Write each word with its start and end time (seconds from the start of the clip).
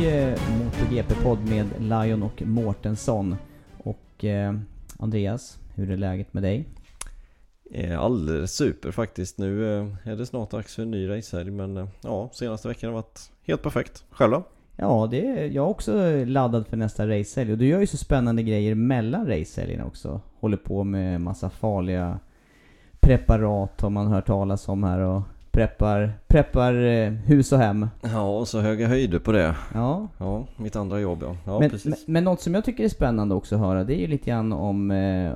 MotoGP-podd 0.00 1.38
med 1.48 1.66
Lion 1.78 2.22
och 2.22 2.42
Mårtensson. 2.42 3.36
Och 3.84 4.24
eh, 4.24 4.54
Andreas, 4.98 5.58
hur 5.74 5.90
är 5.90 5.96
läget 5.96 6.34
med 6.34 6.42
dig? 6.42 6.68
Eh, 7.70 8.00
Alldeles 8.00 8.52
super 8.52 8.90
faktiskt. 8.90 9.38
Nu 9.38 9.78
eh, 9.78 9.86
är 10.04 10.16
det 10.16 10.26
snart 10.26 10.50
dags 10.50 10.74
för 10.74 10.82
en 10.82 10.90
ny 10.90 11.08
racehelg 11.08 11.50
men 11.50 11.76
eh, 11.76 11.86
ja, 12.00 12.30
senaste 12.32 12.68
veckan 12.68 12.88
har 12.88 12.94
varit 12.94 13.30
helt 13.42 13.62
perfekt. 13.62 14.04
Själv 14.10 14.32
då? 14.32 14.42
Ja, 14.76 15.08
det 15.10 15.26
är, 15.26 15.44
jag 15.44 15.64
är 15.64 15.70
också 15.70 16.24
laddad 16.24 16.66
för 16.66 16.76
nästa 16.76 17.08
racehelg. 17.08 17.52
Och 17.52 17.58
du 17.58 17.66
gör 17.66 17.80
ju 17.80 17.86
så 17.86 17.96
spännande 17.96 18.42
grejer 18.42 18.74
mellan 18.74 19.26
racehelgerna 19.26 19.84
också. 19.84 20.20
Håller 20.40 20.56
på 20.56 20.84
med 20.84 21.20
massa 21.20 21.50
farliga 21.50 22.18
preparat 23.00 23.80
har 23.80 23.90
man 23.90 24.06
hört 24.06 24.26
talas 24.26 24.68
om 24.68 24.84
här 24.84 24.98
och 24.98 25.22
preppar, 25.50 26.12
preppar 26.26 26.74
eh, 26.74 27.10
hus 27.10 27.52
och 27.52 27.58
hem. 27.58 27.88
Ja, 28.02 28.38
och 28.38 28.48
så 28.48 28.60
höga 28.60 28.88
höjder 28.88 29.18
på 29.18 29.32
det. 29.32 29.56
Ja, 29.74 30.08
Ja, 30.18 30.46
mitt 30.56 30.76
andra 30.76 31.00
jobb 31.00 31.18
ja. 31.22 31.36
Ja, 31.44 31.52
men, 31.52 31.58
men, 31.58 31.70
precis. 31.70 32.08
men 32.08 32.24
något 32.24 32.40
som 32.40 32.54
jag 32.54 32.64
tycker 32.64 32.84
är 32.84 32.88
spännande 32.88 33.34
också 33.34 33.54
att 33.54 33.60
höra, 33.60 33.84
det 33.84 33.94
är 33.94 34.00
ju 34.00 34.06
lite 34.06 34.30
grann 34.30 34.52
om... 34.52 34.90
Eh, 34.90 35.32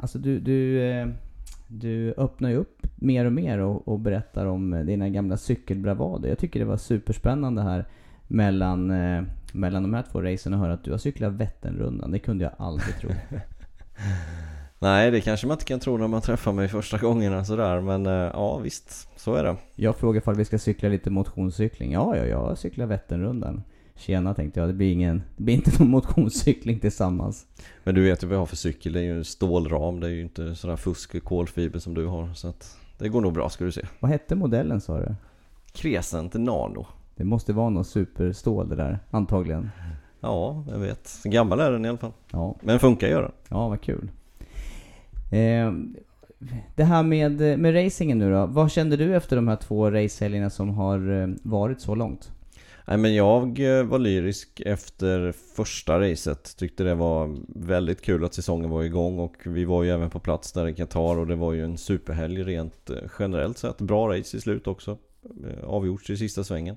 alltså 0.00 0.18
du, 0.18 0.40
du, 0.40 0.82
eh, 0.90 1.06
du 1.66 2.14
öppnar 2.16 2.50
ju 2.50 2.56
upp 2.56 2.86
mer 2.96 3.24
och 3.24 3.32
mer 3.32 3.58
och, 3.58 3.88
och 3.88 3.98
berättar 4.00 4.46
om 4.46 4.82
dina 4.86 5.08
gamla 5.08 5.36
cykelbravader. 5.36 6.28
Jag 6.28 6.38
tycker 6.38 6.60
det 6.60 6.66
var 6.66 6.76
superspännande 6.76 7.62
här 7.62 7.84
mellan, 8.28 8.90
eh, 8.90 9.22
mellan 9.52 9.82
de 9.82 9.94
här 9.94 10.04
två 10.12 10.22
racen 10.22 10.54
att 10.54 10.60
höra 10.60 10.72
att 10.72 10.84
du 10.84 10.90
har 10.90 10.98
cyklat 10.98 11.32
Vätternrundan. 11.32 12.10
Det 12.10 12.18
kunde 12.18 12.44
jag 12.44 12.52
aldrig 12.58 12.96
tro. 12.96 13.10
Nej, 14.78 15.10
det 15.10 15.20
kanske 15.20 15.46
man 15.46 15.54
inte 15.54 15.64
kan 15.64 15.80
tro 15.80 15.96
när 15.96 16.08
man 16.08 16.20
träffar 16.22 16.52
mig 16.52 16.68
första 16.68 16.98
gångerna 16.98 17.44
sådär 17.44 17.80
men 17.80 18.06
eh, 18.06 18.12
ja 18.12 18.58
visst, 18.58 19.08
så 19.16 19.34
är 19.34 19.44
det. 19.44 19.56
Jag 19.74 19.96
frågade 19.96 20.18
ifall 20.18 20.34
vi 20.34 20.44
ska 20.44 20.58
cykla 20.58 20.88
lite 20.88 21.10
motionscykling. 21.10 21.92
Ja, 21.92 22.16
ja, 22.16 22.24
jag 22.24 22.58
cyklar 22.58 22.86
Vätternrundan. 22.86 23.62
Tjena 23.94 24.34
tänkte 24.34 24.60
jag, 24.60 24.68
det 24.68 24.72
blir, 24.72 24.92
ingen, 24.92 25.22
det 25.36 25.42
blir 25.42 25.54
inte 25.54 25.70
någon 25.78 25.90
motionscykling 25.90 26.80
tillsammans. 26.80 27.46
Men 27.84 27.94
du 27.94 28.04
vet 28.04 28.22
ju 28.22 28.26
vad 28.26 28.34
jag 28.34 28.40
har 28.40 28.46
för 28.46 28.56
cykel, 28.56 28.92
det 28.92 29.00
är 29.00 29.04
ju 29.04 29.16
en 29.16 29.24
stålram, 29.24 30.00
det 30.00 30.06
är 30.06 30.10
ju 30.10 30.22
inte 30.22 30.54
sådär 30.54 30.76
fusk 30.76 31.14
och 31.14 31.24
kolfiber 31.24 31.78
som 31.78 31.94
du 31.94 32.06
har 32.06 32.34
så 32.34 32.48
att 32.48 32.76
det 32.98 33.08
går 33.08 33.20
nog 33.20 33.32
bra 33.32 33.48
ska 33.50 33.64
du 33.64 33.72
se. 33.72 33.82
Vad 34.00 34.10
hette 34.10 34.34
modellen 34.34 34.80
sa 34.80 34.98
du? 34.98 35.14
Crescent 35.72 36.34
Nano. 36.34 36.86
Det 37.16 37.24
måste 37.24 37.52
vara 37.52 37.70
någon 37.70 37.84
superstål 37.84 38.68
det 38.68 38.76
där, 38.76 38.98
antagligen. 39.10 39.70
Ja, 40.20 40.64
jag 40.68 40.78
vet. 40.78 41.06
Så 41.06 41.28
gammal 41.28 41.60
är 41.60 41.72
den 41.72 41.84
i 41.84 41.88
alla 41.88 41.98
fall. 41.98 42.12
Ja, 42.32 42.56
Men 42.62 42.78
funkar 42.78 43.08
gör 43.08 43.22
den. 43.22 43.32
ja 43.48 43.68
vad 43.68 43.80
kul. 43.80 44.10
Eh, 45.30 45.72
det 46.74 46.84
här 46.84 47.02
med, 47.02 47.58
med 47.58 47.84
racingen 47.84 48.18
nu 48.18 48.32
då. 48.32 48.46
Vad 48.46 48.72
kände 48.72 48.96
du 48.96 49.16
efter 49.16 49.36
de 49.36 49.48
här 49.48 49.56
två 49.56 49.90
racehelgerna 49.90 50.50
som 50.50 50.70
har 50.70 51.22
eh, 51.22 51.28
varit 51.42 51.80
så 51.80 51.94
långt? 51.94 52.30
Nej 52.88 52.98
men 52.98 53.14
jag 53.14 53.78
eh, 53.78 53.84
var 53.84 53.98
lyrisk 53.98 54.60
efter 54.66 55.32
första 55.32 56.00
racet. 56.00 56.56
Tyckte 56.56 56.84
det 56.84 56.94
var 56.94 57.36
väldigt 57.48 58.02
kul 58.02 58.24
att 58.24 58.34
säsongen 58.34 58.70
var 58.70 58.82
igång 58.82 59.18
och 59.18 59.36
vi 59.44 59.64
var 59.64 59.82
ju 59.82 59.90
även 59.90 60.10
på 60.10 60.18
plats 60.18 60.52
där 60.52 60.68
i 60.68 60.74
Qatar 60.74 61.18
och 61.18 61.26
det 61.26 61.36
var 61.36 61.52
ju 61.52 61.64
en 61.64 61.78
superhelg 61.78 62.42
rent 62.42 62.90
eh, 62.90 62.96
generellt 63.18 63.58
sett. 63.58 63.78
Bra 63.78 64.08
race 64.08 64.36
i 64.36 64.40
slut 64.40 64.66
också. 64.66 64.98
Avgjorts 65.64 66.10
i 66.10 66.16
sista 66.16 66.44
svängen. 66.44 66.76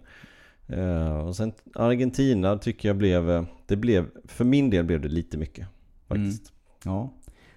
Och 1.28 1.36
sen 1.36 1.54
Argentina 1.74 2.58
tycker 2.58 2.90
jag 2.90 2.96
blev, 2.96 3.46
det 3.66 3.76
blev, 3.76 4.06
för 4.26 4.46
min 4.46 4.70
del 4.70 4.86
blev 4.86 5.02
det 5.02 5.08
lite 5.08 5.38
mycket. 5.38 5.68
Faktiskt. 6.08 6.54
Ja 6.84 7.14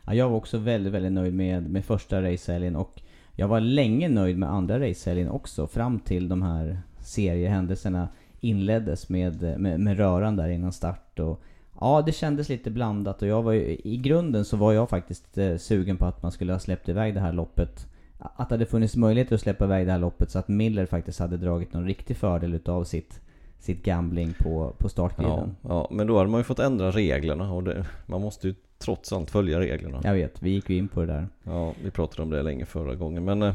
ja 0.07 0.15
jag 0.15 0.29
var 0.29 0.37
också 0.37 0.59
väldigt, 0.59 0.93
väldigt 0.93 1.13
nöjd 1.13 1.35
med, 1.35 1.71
med 1.71 1.85
första 1.85 2.23
racehelgen 2.23 2.77
och 2.77 3.03
jag 3.37 3.49
var 3.49 3.61
länge 3.61 4.09
nöjd 4.09 4.39
med 4.39 4.51
andra 4.53 4.81
racehelgen 4.81 5.29
också 5.29 5.67
fram 5.67 6.01
till 6.01 6.29
de 6.29 6.43
här 6.43 6.81
seriehändelserna 7.01 8.09
inleddes 8.41 9.09
med, 9.09 9.61
med, 9.61 9.81
med 9.81 9.97
röran 9.97 10.37
där 10.37 10.49
innan 10.49 10.73
start 10.73 11.19
och 11.19 11.43
Ja, 11.81 12.03
det 12.07 12.13
kändes 12.13 12.49
lite 12.49 12.71
blandat 12.71 13.23
och 13.23 13.29
jag 13.29 13.43
var 13.43 13.53
ju, 13.53 13.61
i 13.85 13.97
grunden 13.97 14.45
så 14.45 14.57
var 14.57 14.73
jag 14.73 14.89
faktiskt 14.89 15.39
eh, 15.39 15.57
sugen 15.57 15.97
på 15.97 16.07
att 16.07 16.23
man 16.23 16.33
skulle 16.33 16.53
ha 16.53 16.59
släppt 16.59 16.89
iväg 16.89 17.15
det 17.15 17.21
här 17.21 17.33
loppet. 17.33 17.87
Att 18.19 18.49
det 18.49 18.55
hade 18.55 18.67
funnits 18.67 18.97
möjlighet 18.97 19.33
att 19.33 19.41
släppa 19.41 19.65
iväg 19.65 19.87
det 19.87 19.93
här 19.93 19.99
loppet 19.99 20.31
så 20.31 20.39
att 20.39 20.49
Miller 20.49 20.87
faktiskt 20.87 21.19
hade 21.19 21.37
dragit 21.37 21.73
någon 21.73 21.87
riktig 21.87 22.17
fördel 22.17 22.55
utav 22.55 22.85
sitt, 22.85 23.21
sitt 23.59 23.85
gambling 23.85 24.35
på, 24.39 24.73
på 24.79 24.85
Ja, 24.85 24.89
startgriden. 24.89 25.57
ja, 25.63 25.89
men 25.91 26.07
då 26.07 26.19
hade 26.19 26.31
man 26.31 26.41
ju 26.41 26.45
fått 26.45 26.59
ändra 26.59 26.91
reglerna 26.91 27.53
och 27.53 27.63
det, 27.65 27.87
man 28.07 28.21
måste 28.21 28.49
ju 28.49 28.55
trots 28.83 29.13
allt 29.13 29.31
följa 29.31 29.61
reglerna. 29.61 30.01
Jag 30.05 30.15
vet, 30.15 30.43
vi 30.43 30.51
gick 30.51 30.71
ju 30.71 30.77
in 30.77 30.89
på 30.89 31.01
det 31.01 31.07
där. 31.07 31.29
Ja, 31.45 31.75
vi 31.85 31.91
pratade 31.91 32.23
om 32.23 32.31
det 32.31 32.43
länge 32.43 32.67
förra 32.67 32.95
gången 32.95 33.25
men 33.25 33.43
eh, 33.43 33.55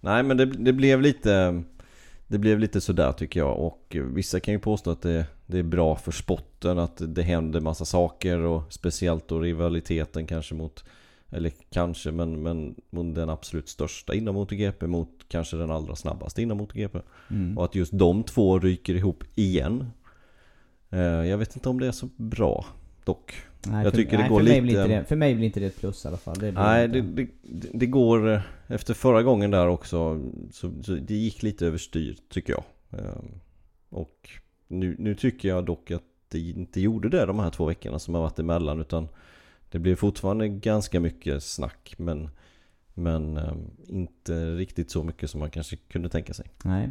Nej 0.00 0.22
men 0.22 0.36
det, 0.36 0.44
det 0.44 0.72
blev 0.72 1.00
lite 1.00 1.62
Det 2.26 2.38
blev 2.38 2.58
lite 2.58 2.80
sådär 2.80 3.12
tycker 3.12 3.40
jag 3.40 3.58
och 3.58 3.96
vissa 4.14 4.40
kan 4.40 4.54
ju 4.54 4.60
påstå 4.60 4.90
att 4.90 5.02
det, 5.02 5.26
det 5.46 5.58
är 5.58 5.62
bra 5.62 5.96
för 5.96 6.12
sporten 6.12 6.78
att 6.78 7.02
det 7.14 7.22
händer 7.22 7.60
massa 7.60 7.84
saker 7.84 8.38
och 8.38 8.72
speciellt 8.72 9.28
då 9.28 9.40
rivaliteten 9.40 10.26
kanske 10.26 10.54
mot 10.54 10.84
Eller 11.30 11.52
kanske 11.70 12.12
men, 12.12 12.42
men 12.42 12.74
mot 12.90 13.14
den 13.14 13.30
absolut 13.30 13.68
största 13.68 14.14
inom 14.14 14.34
MotoGP 14.34 14.86
mot 14.86 15.10
kanske 15.28 15.56
den 15.56 15.70
allra 15.70 15.96
snabbaste 15.96 16.42
inom 16.42 16.58
MotoGP 16.58 16.98
Mm. 17.30 17.58
Och 17.58 17.64
att 17.64 17.74
just 17.74 17.98
de 17.98 18.22
två 18.22 18.58
ryker 18.58 18.94
ihop 18.94 19.24
igen 19.34 19.90
Eh, 20.90 21.00
Jag 21.00 21.38
vet 21.38 21.56
inte 21.56 21.68
om 21.68 21.80
det 21.80 21.86
är 21.86 21.92
så 21.92 22.08
bra 22.16 22.66
dock 23.04 23.34
Nej, 23.66 23.84
Jag 23.84 23.92
för, 23.92 23.98
tycker 23.98 24.12
det 24.12 24.18
nej, 24.18 24.28
går 24.28 24.38
för 24.38 24.44
Mig 24.44 24.52
lite- 24.60 24.62
blir 24.62 24.82
inte 24.82 24.94
det, 24.98 25.04
för 25.04 25.16
mig 25.16 25.34
blir 25.34 25.46
inte 25.46 25.60
det 25.60 25.66
ett 25.66 25.80
plus 25.80 26.04
i 26.04 26.08
alla 26.08 26.16
fall. 26.16 26.38
Det 26.38 26.52
Nej, 26.52 26.88
det, 26.88 27.00
det, 27.00 27.28
det 27.72 27.86
går 27.86 28.32
eh, 28.32 28.40
efter 28.66 28.94
förra 28.94 29.22
gången 29.22 29.50
där 29.50 29.68
också 29.68 30.20
så, 30.52 30.72
så 30.82 30.92
det 30.92 31.14
gick 31.14 31.42
lite 31.42 31.66
överstyr 31.66 32.16
tycker 32.28 32.52
jag. 32.52 32.64
Ehm, 33.00 33.28
Och 33.90 34.28
nu, 34.68 34.96
nu 34.98 35.14
tycker 35.14 35.48
jag 35.48 35.64
dock 35.66 35.90
att 35.90 36.02
det 36.28 36.38
inte 36.40 36.80
gjorde 36.80 37.08
det 37.08 37.26
de 37.26 37.38
här 37.38 37.50
två 37.50 37.64
veckorna 37.64 37.98
som 37.98 38.14
har 38.14 38.22
varit 38.22 38.38
emellan 38.38 38.80
utan 38.80 39.08
det 39.70 39.78
blev 39.78 39.96
fortfarande 39.96 40.48
ganska 40.48 41.00
mycket 41.00 41.42
snack 41.42 41.94
men 41.96 42.28
men 42.94 43.36
ehm, 43.36 43.70
inte 43.88 44.54
riktigt 44.54 44.90
så 44.90 45.02
mycket 45.04 45.30
som 45.30 45.40
man 45.40 45.50
kanske 45.50 45.76
kunde 45.76 46.08
tänka 46.08 46.34
sig. 46.34 46.46
Nej. 46.64 46.90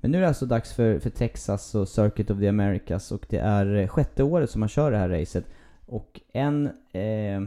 Men 0.00 0.10
nu 0.10 0.16
är 0.18 0.22
det 0.22 0.28
alltså 0.28 0.46
dags 0.46 0.72
för, 0.72 0.98
för 0.98 1.10
Texas 1.10 1.74
och 1.74 1.88
Circuit 1.88 2.30
of 2.30 2.38
the 2.38 2.48
Americas 2.48 3.12
och 3.12 3.26
det 3.28 3.38
är 3.38 3.74
eh, 3.76 3.88
sjätte 3.88 4.22
året 4.22 4.50
som 4.50 4.60
man 4.60 4.68
kör 4.68 4.90
det 4.90 4.98
här 4.98 5.08
racet. 5.08 5.44
Och 5.88 6.20
en, 6.32 6.66
eh, 6.92 7.42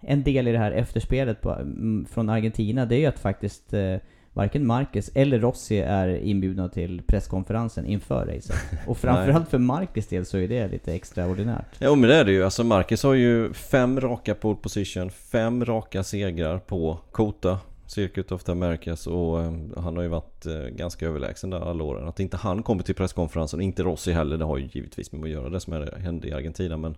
en 0.00 0.22
del 0.22 0.48
i 0.48 0.52
det 0.52 0.58
här 0.58 0.72
efterspelet 0.72 1.40
på, 1.40 1.52
mm, 1.52 2.06
från 2.10 2.28
Argentina, 2.28 2.86
det 2.86 2.94
är 2.94 2.98
ju 2.98 3.06
att 3.06 3.18
faktiskt 3.18 3.72
eh, 3.72 3.96
varken 4.32 4.66
Marquez 4.66 5.10
eller 5.14 5.38
Rossi 5.38 5.78
är 5.78 6.08
inbjudna 6.08 6.68
till 6.68 7.02
presskonferensen 7.06 7.86
inför 7.86 8.26
racet. 8.26 8.56
Och 8.86 8.98
framförallt 8.98 9.48
för 9.48 9.58
Marquez 9.58 10.06
del 10.06 10.26
så 10.26 10.38
är 10.38 10.48
det 10.48 10.68
lite 10.68 10.94
extraordinärt. 10.94 11.76
Ja 11.78 11.94
men 11.94 12.08
det 12.10 12.16
är 12.16 12.24
det 12.24 12.32
ju. 12.32 12.44
Alltså 12.44 12.64
Marquez 12.64 13.02
har 13.02 13.14
ju 13.14 13.52
fem 13.52 14.00
raka 14.00 14.34
pole 14.34 14.58
position, 14.62 15.10
fem 15.10 15.64
raka 15.64 16.02
segrar 16.02 16.58
på 16.58 16.98
Kota, 17.12 17.58
Circuit 17.86 18.32
of 18.32 18.44
the 18.44 18.52
Americas 18.52 19.06
och 19.06 19.40
eh, 19.40 19.52
han 19.76 19.96
har 19.96 20.02
ju 20.02 20.08
varit 20.08 20.46
eh, 20.46 20.60
ganska 20.60 21.06
överlägsen 21.06 21.50
där 21.50 21.70
alla 21.70 21.84
åren. 21.84 22.08
Att 22.08 22.20
inte 22.20 22.36
han 22.36 22.62
kommer 22.62 22.82
till 22.82 22.94
presskonferensen, 22.94 23.60
inte 23.60 23.82
Rossi 23.82 24.12
heller, 24.12 24.36
det 24.36 24.44
har 24.44 24.58
ju 24.58 24.68
givetvis 24.72 25.12
med 25.12 25.22
att 25.22 25.30
göra 25.30 25.50
det 25.50 25.60
som 25.60 25.88
hände 25.96 26.28
i 26.28 26.32
Argentina 26.32 26.76
men 26.76 26.96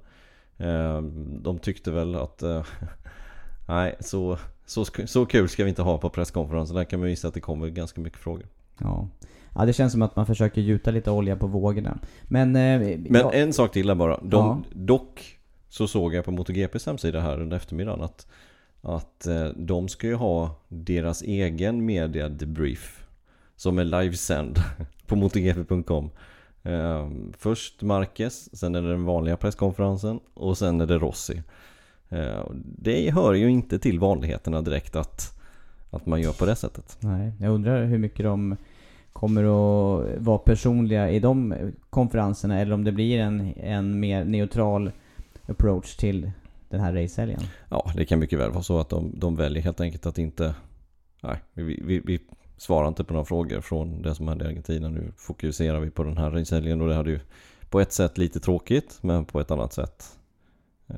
de 1.43 1.59
tyckte 1.59 1.91
väl 1.91 2.15
att 2.15 2.43
eh, 2.43 2.65
nej, 3.69 3.97
så, 4.01 4.39
så, 4.67 4.85
så 5.07 5.27
kul 5.27 5.49
ska 5.49 5.65
vi 5.65 5.69
inte 5.69 5.83
ha 5.83 5.99
på 5.99 6.11
presskonferensen. 6.11 6.77
Där 6.77 6.85
kan 6.85 7.01
man 7.01 7.09
visa 7.09 7.29
att 7.29 7.35
det 7.35 7.41
kommer 7.41 7.69
ganska 7.69 8.01
mycket 8.01 8.19
frågor. 8.19 8.47
Ja. 8.79 9.09
Ja, 9.55 9.65
det 9.65 9.73
känns 9.73 9.93
som 9.93 10.03
att 10.03 10.17
man 10.17 10.27
försöker 10.27 10.61
gjuta 10.61 10.91
lite 10.91 11.11
olja 11.11 11.37
på 11.37 11.47
vågorna. 11.47 11.99
Men... 12.23 12.57
Eh, 12.57 12.81
Men 12.99 13.21
ja. 13.21 13.33
en 13.33 13.53
sak 13.53 13.73
till 13.73 13.87
där 13.87 13.95
bara. 13.95 14.21
De, 14.23 14.29
ja. 14.31 14.63
Dock 14.73 15.39
så 15.69 15.89
såg 15.89 16.15
jag 16.15 16.25
på 16.25 16.31
MotoGPs 16.31 16.87
hemsida 16.87 17.21
här 17.21 17.41
under 17.41 17.57
eftermiddagen 17.57 18.03
att 18.03 18.27
att 18.83 19.27
eh, 19.27 19.49
de 19.57 19.89
ska 19.89 20.07
ju 20.07 20.15
ha 20.15 20.61
deras 20.69 21.23
egen 21.23 21.85
media 21.85 22.29
debrief 22.29 23.07
som 23.57 23.79
är 23.79 23.85
livesänd 23.85 24.59
på 25.07 25.17
motogp.com. 25.17 26.11
Eh, 26.63 27.09
först 27.39 27.83
Marquez, 27.83 28.57
sen 28.59 28.75
är 28.75 28.83
det 28.83 28.89
den 28.89 29.05
vanliga 29.05 29.37
presskonferensen 29.37 30.21
och 30.35 30.59
sen 30.59 30.81
är 30.81 30.87
det 30.87 30.99
Rossi. 30.99 31.43
Eh, 32.09 32.45
det 32.65 33.11
hör 33.11 33.35
ju 33.35 33.51
inte 33.51 33.79
till 33.79 33.99
vanligheterna 33.99 34.63
direkt 34.63 34.97
att, 34.97 35.41
att 35.91 36.07
man 36.07 36.21
gör 36.21 36.33
på 36.33 36.47
det 36.47 36.57
sättet. 36.57 36.97
Nej, 37.01 37.33
jag 37.41 37.53
undrar 37.53 37.85
hur 37.85 37.99
mycket 37.99 38.25
de 38.25 38.57
kommer 39.13 39.43
att 39.43 40.19
vara 40.19 40.39
personliga 40.39 41.11
i 41.11 41.21
de 41.21 41.55
konferenserna 41.91 42.61
eller 42.61 42.75
om 42.75 42.85
det 42.85 42.93
blir 42.93 43.19
en, 43.19 43.55
en 43.57 44.01
mer 44.01 44.25
neutral 44.25 44.91
approach 45.47 45.97
till 45.97 46.31
den 46.69 46.81
här 46.81 46.93
racehelgen? 46.93 47.41
Ja, 47.69 47.93
det 47.97 48.05
kan 48.05 48.19
mycket 48.19 48.39
väl 48.39 48.51
vara 48.51 48.63
så 48.63 48.79
att 48.79 48.89
de, 48.89 49.13
de 49.15 49.37
väljer 49.37 49.63
helt 49.63 49.81
enkelt 49.81 50.07
att 50.07 50.19
inte... 50.19 50.55
Nej, 51.23 51.37
vi, 51.55 51.83
vi, 51.85 52.01
vi 52.05 52.21
svarar 52.61 52.89
inte 52.89 53.05
på 53.05 53.13
några 53.13 53.25
frågor 53.25 53.61
från 53.61 54.03
det 54.03 54.15
som 54.15 54.29
hände 54.29 54.45
i 54.45 54.49
Argentina. 54.49 54.89
Nu 54.89 55.13
fokuserar 55.17 55.81
vi 55.81 55.91
på 55.91 56.03
den 56.03 56.17
här 56.17 56.31
racehelgen 56.31 56.81
och 56.81 56.89
det 56.89 56.95
hade 56.95 57.11
ju 57.11 57.21
på 57.71 57.81
ett 57.81 57.93
sätt 57.93 58.19
lite 58.19 58.41
tråkigt, 58.41 58.99
men 59.01 59.25
på 59.25 59.41
ett 59.41 59.51
annat 59.51 59.73
sätt 59.73 60.19
eh, 60.89 60.97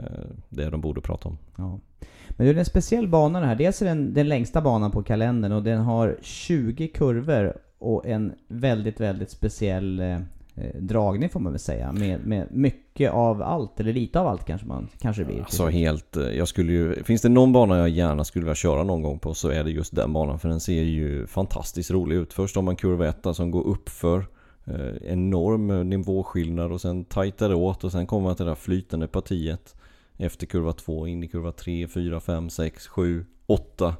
det 0.48 0.70
de 0.70 0.80
borde 0.80 1.00
prata 1.00 1.28
om. 1.28 1.38
Ja. 1.56 1.80
Men 2.28 2.46
det 2.46 2.52
är 2.52 2.56
en 2.56 2.64
speciell 2.64 3.08
bana 3.08 3.40
det 3.40 3.46
här. 3.46 3.54
Dels 3.54 3.82
är 3.82 3.86
den 3.86 4.14
den 4.14 4.28
längsta 4.28 4.60
banan 4.60 4.90
på 4.90 5.02
kalendern 5.02 5.52
och 5.52 5.62
den 5.62 5.80
har 5.80 6.16
20 6.22 6.88
kurvor 6.88 7.56
och 7.78 8.06
en 8.06 8.32
väldigt, 8.48 9.00
väldigt 9.00 9.30
speciell 9.30 10.00
eh, 10.00 10.18
Eh, 10.54 10.80
dragning 10.80 11.28
får 11.28 11.40
man 11.40 11.52
väl 11.52 11.60
säga. 11.60 11.92
Med, 11.92 12.26
med 12.26 12.46
mycket 12.50 13.12
av 13.12 13.42
allt, 13.42 13.80
eller 13.80 13.92
lite 13.92 14.20
av 14.20 14.26
allt 14.26 14.44
kanske 14.44 14.66
man 14.66 14.88
kanske 14.98 15.24
blir. 15.24 15.40
Alltså 15.40 15.66
helt, 15.66 16.16
eh, 16.16 16.22
jag 16.22 16.48
skulle 16.48 16.72
ju, 16.72 17.02
finns 17.04 17.22
det 17.22 17.28
någon 17.28 17.52
bana 17.52 17.78
jag 17.78 17.88
gärna 17.88 18.24
skulle 18.24 18.44
vilja 18.44 18.54
köra 18.54 18.84
någon 18.84 19.02
gång 19.02 19.18
på 19.18 19.34
så 19.34 19.48
är 19.48 19.64
det 19.64 19.70
just 19.70 19.96
den 19.96 20.12
banan. 20.12 20.38
För 20.38 20.48
den 20.48 20.60
ser 20.60 20.82
ju 20.82 21.26
fantastiskt 21.26 21.90
rolig 21.90 22.16
ut. 22.16 22.32
Först 22.32 22.56
har 22.56 22.62
man 22.62 22.76
kurva 22.76 23.06
1 23.08 23.26
som 23.32 23.50
går 23.50 23.66
uppför. 23.66 24.26
eh, 24.64 25.10
enorm 25.12 25.88
nivåskillnad 25.90 26.72
och 26.72 26.80
sen 26.80 27.04
tajtar 27.04 27.48
det 27.48 27.54
åt 27.54 27.84
och 27.84 27.92
sen 27.92 28.06
kommer 28.06 28.24
man 28.24 28.36
till 28.36 28.44
det 28.44 28.50
där 28.50 28.56
flytande 28.56 29.06
partiet. 29.08 29.74
Efter 30.16 30.46
kurva 30.46 30.72
2, 30.72 31.06
in 31.06 31.22
i 31.22 31.28
kurva 31.28 31.52
3, 31.52 31.88
4, 31.88 32.20
5, 32.20 32.50
6, 32.50 32.86
7, 32.86 33.24
8. 33.46 33.94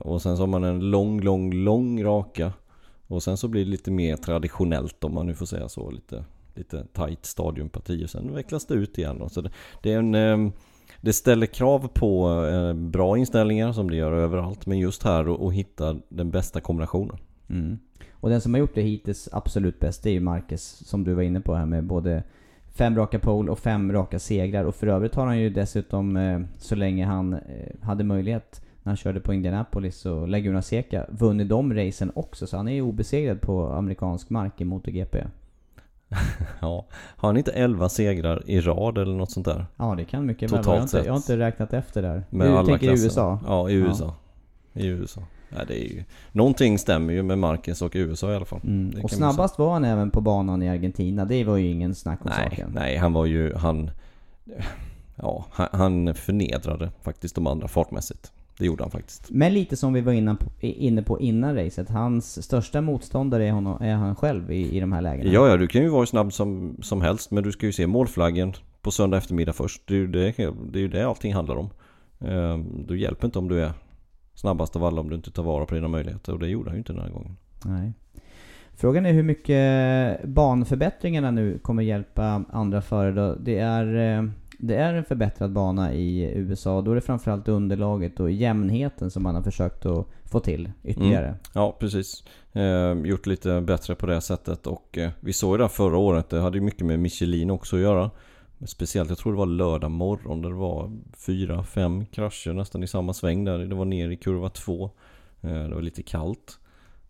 och 0.00 0.22
sen 0.22 0.36
så 0.36 0.42
har 0.42 0.46
man 0.46 0.64
en 0.64 0.90
lång, 0.90 1.20
lång, 1.20 1.52
lång 1.52 2.04
raka. 2.04 2.52
Och 3.12 3.22
sen 3.22 3.36
så 3.36 3.48
blir 3.48 3.64
det 3.64 3.70
lite 3.70 3.90
mer 3.90 4.16
traditionellt 4.16 5.04
om 5.04 5.14
man 5.14 5.26
nu 5.26 5.34
får 5.34 5.46
säga 5.46 5.68
så. 5.68 5.90
Lite, 5.90 6.24
lite 6.54 6.86
tight 6.92 7.26
stadionparti 7.26 8.04
och 8.04 8.10
sen 8.10 8.34
vecklas 8.34 8.66
det 8.66 8.74
ut 8.74 8.98
igen. 8.98 9.18
Då. 9.18 9.28
Så 9.28 9.40
det, 9.40 9.50
det, 9.82 9.92
är 9.92 9.98
en, 9.98 10.14
ehm, 10.14 10.52
det 11.00 11.12
ställer 11.12 11.46
krav 11.46 11.88
på 11.88 12.26
ehm, 12.28 12.90
bra 12.90 13.18
inställningar 13.18 13.72
som 13.72 13.90
det 13.90 13.96
gör 13.96 14.12
överallt. 14.12 14.66
Men 14.66 14.78
just 14.78 15.02
här 15.02 15.48
att 15.48 15.54
hitta 15.54 15.96
den 16.08 16.30
bästa 16.30 16.60
kombinationen. 16.60 17.16
Mm. 17.50 17.78
Och 18.12 18.30
den 18.30 18.40
som 18.40 18.54
har 18.54 18.58
gjort 18.58 18.74
det 18.74 18.82
hittills 18.82 19.28
absolut 19.32 19.80
bäst 19.80 20.02
det 20.02 20.10
är 20.10 20.14
ju 20.14 20.20
Marcus 20.20 20.62
som 20.62 21.04
du 21.04 21.14
var 21.14 21.22
inne 21.22 21.40
på 21.40 21.54
här 21.54 21.66
med 21.66 21.84
både 21.84 22.22
fem 22.74 22.96
raka 22.96 23.18
pole 23.18 23.50
och 23.50 23.58
fem 23.58 23.92
raka 23.92 24.18
segrar. 24.18 24.64
Och 24.64 24.74
för 24.74 24.86
övrigt 24.86 25.14
har 25.14 25.26
han 25.26 25.38
ju 25.38 25.50
dessutom, 25.50 26.16
eh, 26.16 26.40
så 26.58 26.74
länge 26.74 27.06
han 27.06 27.32
eh, 27.32 27.40
hade 27.82 28.04
möjlighet, 28.04 28.62
när 28.82 28.90
han 28.90 28.96
körde 28.96 29.20
på 29.20 29.34
Indianapolis 29.34 30.06
och 30.06 30.28
Laguna 30.28 30.62
Seca 30.62 31.06
vunnit 31.08 31.48
de 31.48 31.74
racen 31.74 32.12
också. 32.14 32.46
Så 32.46 32.56
han 32.56 32.68
är 32.68 32.72
ju 32.72 32.82
obesegrad 32.82 33.40
på 33.40 33.66
amerikansk 33.66 34.30
mark 34.30 34.60
i 34.60 34.64
MotoGP. 34.64 35.24
ja, 36.60 36.86
har 36.92 37.28
han 37.28 37.36
inte 37.36 37.52
11 37.52 37.88
segrar 37.88 38.42
i 38.46 38.60
rad 38.60 38.98
eller 38.98 39.14
något 39.14 39.30
sånt 39.30 39.46
där? 39.46 39.66
Ja, 39.76 39.94
det 39.96 40.04
kan 40.04 40.26
mycket 40.26 40.52
väl. 40.52 40.62
Jag, 40.66 40.88
jag, 41.04 41.12
har 41.12 41.16
inte 41.16 41.38
räknat 41.38 41.72
efter 41.72 42.02
där. 42.02 42.24
Med 42.30 42.46
du 42.46 42.66
tänker 42.66 42.86
i 42.86 42.90
USA? 42.90 43.38
Ja, 43.46 43.70
i 43.70 43.74
USA. 43.74 44.14
Ja. 44.72 44.82
I 44.82 44.86
USA. 44.86 45.22
Ja, 45.48 45.64
det 45.68 45.84
är 45.84 45.88
ju, 45.88 46.04
någonting 46.32 46.78
stämmer 46.78 47.12
ju 47.12 47.22
med 47.22 47.38
Marcus 47.38 47.82
och 47.82 47.92
USA 47.94 48.32
i 48.32 48.36
alla 48.36 48.44
fall. 48.44 48.60
Mm. 48.64 49.04
Och 49.04 49.10
snabbast 49.10 49.58
var 49.58 49.72
han 49.72 49.84
även 49.84 50.10
på 50.10 50.20
banan 50.20 50.62
i 50.62 50.68
Argentina. 50.68 51.24
Det 51.24 51.44
var 51.44 51.56
ju 51.56 51.70
ingen 51.70 51.94
snack 51.94 52.20
om 52.24 52.30
nej, 52.36 52.50
saken. 52.50 52.70
Nej, 52.74 52.96
han 52.96 53.12
var 53.12 53.26
ju... 53.26 53.54
Han, 53.54 53.90
ja, 55.16 55.46
han 55.52 56.14
förnedrade 56.14 56.90
faktiskt 57.02 57.34
de 57.34 57.46
andra 57.46 57.68
fartmässigt. 57.68 58.32
Det 58.58 58.66
gjorde 58.66 58.84
han 58.84 58.90
faktiskt. 58.90 59.30
Men 59.30 59.54
lite 59.54 59.76
som 59.76 59.92
vi 59.92 60.00
var 60.00 60.12
inne 60.12 60.34
på, 60.34 60.50
inne 60.60 61.02
på 61.02 61.20
innan 61.20 61.56
racet. 61.56 61.90
Hans 61.90 62.44
största 62.44 62.80
motståndare 62.80 63.46
är, 63.46 63.52
honom, 63.52 63.82
är 63.82 63.94
han 63.94 64.16
själv 64.16 64.52
i, 64.52 64.76
i 64.76 64.80
de 64.80 64.92
här 64.92 65.00
lägena. 65.00 65.32
Ja, 65.32 65.48
ja, 65.48 65.56
du 65.56 65.66
kan 65.66 65.82
ju 65.82 65.88
vara 65.88 66.06
snabb 66.06 66.32
som, 66.32 66.76
som 66.82 67.02
helst. 67.02 67.30
Men 67.30 67.44
du 67.44 67.52
ska 67.52 67.66
ju 67.66 67.72
se 67.72 67.86
målflaggen 67.86 68.52
på 68.82 68.90
söndag 68.90 69.16
eftermiddag 69.16 69.52
först. 69.52 69.82
Det 69.86 69.94
är 69.94 69.98
ju 69.98 70.06
det, 70.06 70.34
det, 70.72 70.84
är 70.84 70.88
det 70.88 71.06
allting 71.06 71.34
handlar 71.34 71.56
om. 71.56 71.70
Ehm, 72.20 72.86
du 72.86 73.00
hjälper 73.00 73.26
inte 73.26 73.38
om 73.38 73.48
du 73.48 73.60
är 73.60 73.72
snabbast 74.34 74.76
av 74.76 74.84
alla 74.84 75.00
om 75.00 75.08
du 75.08 75.16
inte 75.16 75.30
tar 75.30 75.42
vara 75.42 75.66
på 75.66 75.74
dina 75.74 75.88
möjligheter. 75.88 76.32
Och 76.32 76.38
det 76.38 76.48
gjorde 76.48 76.70
han 76.70 76.76
ju 76.76 76.78
inte 76.78 76.92
den 76.92 77.02
här 77.02 77.10
gången. 77.10 77.36
Nej. 77.64 77.92
Frågan 78.74 79.06
är 79.06 79.12
hur 79.12 79.22
mycket 79.22 80.24
banförbättringarna 80.24 81.30
nu 81.30 81.58
kommer 81.58 81.82
hjälpa 81.82 82.44
andra 82.50 82.82
förare. 82.82 83.36
Det 83.40 83.58
är 83.58 84.16
eh, 84.18 84.24
det 84.64 84.74
är 84.74 84.94
en 84.94 85.04
förbättrad 85.04 85.52
bana 85.52 85.94
i 85.94 86.32
USA. 86.34 86.80
Då 86.80 86.90
är 86.90 86.94
det 86.94 87.00
framförallt 87.00 87.48
underlaget 87.48 88.20
och 88.20 88.30
jämnheten 88.30 89.10
som 89.10 89.22
man 89.22 89.34
har 89.34 89.42
försökt 89.42 89.86
att 89.86 90.06
få 90.24 90.40
till 90.40 90.72
ytterligare. 90.84 91.26
Mm. 91.26 91.38
Ja, 91.52 91.76
precis. 91.80 92.24
Eh, 92.52 92.92
gjort 92.92 93.26
lite 93.26 93.60
bättre 93.60 93.94
på 93.94 94.06
det 94.06 94.20
sättet. 94.20 94.66
Och 94.66 94.98
eh, 94.98 95.10
vi 95.20 95.32
såg 95.32 95.58
det 95.58 95.68
förra 95.68 95.96
året. 95.98 96.28
Det 96.28 96.40
hade 96.40 96.58
ju 96.58 96.64
mycket 96.64 96.86
med 96.86 97.00
Michelin 97.00 97.50
också 97.50 97.76
att 97.76 97.82
göra. 97.82 98.10
Speciellt, 98.66 99.08
jag 99.08 99.18
tror 99.18 99.32
det 99.32 99.38
var 99.38 99.46
lördag 99.46 99.90
morgon 99.90 100.42
där 100.42 100.48
det 100.48 100.56
var 100.56 100.98
fyra, 101.16 101.64
fem 101.64 102.06
krascher 102.06 102.52
nästan 102.52 102.82
i 102.82 102.86
samma 102.86 103.14
sväng 103.14 103.44
där. 103.44 103.58
Det 103.58 103.74
var 103.74 103.84
ner 103.84 104.10
i 104.10 104.16
kurva 104.16 104.48
två. 104.48 104.90
Eh, 105.40 105.68
det 105.68 105.74
var 105.74 105.82
lite 105.82 106.02
kallt. 106.02 106.58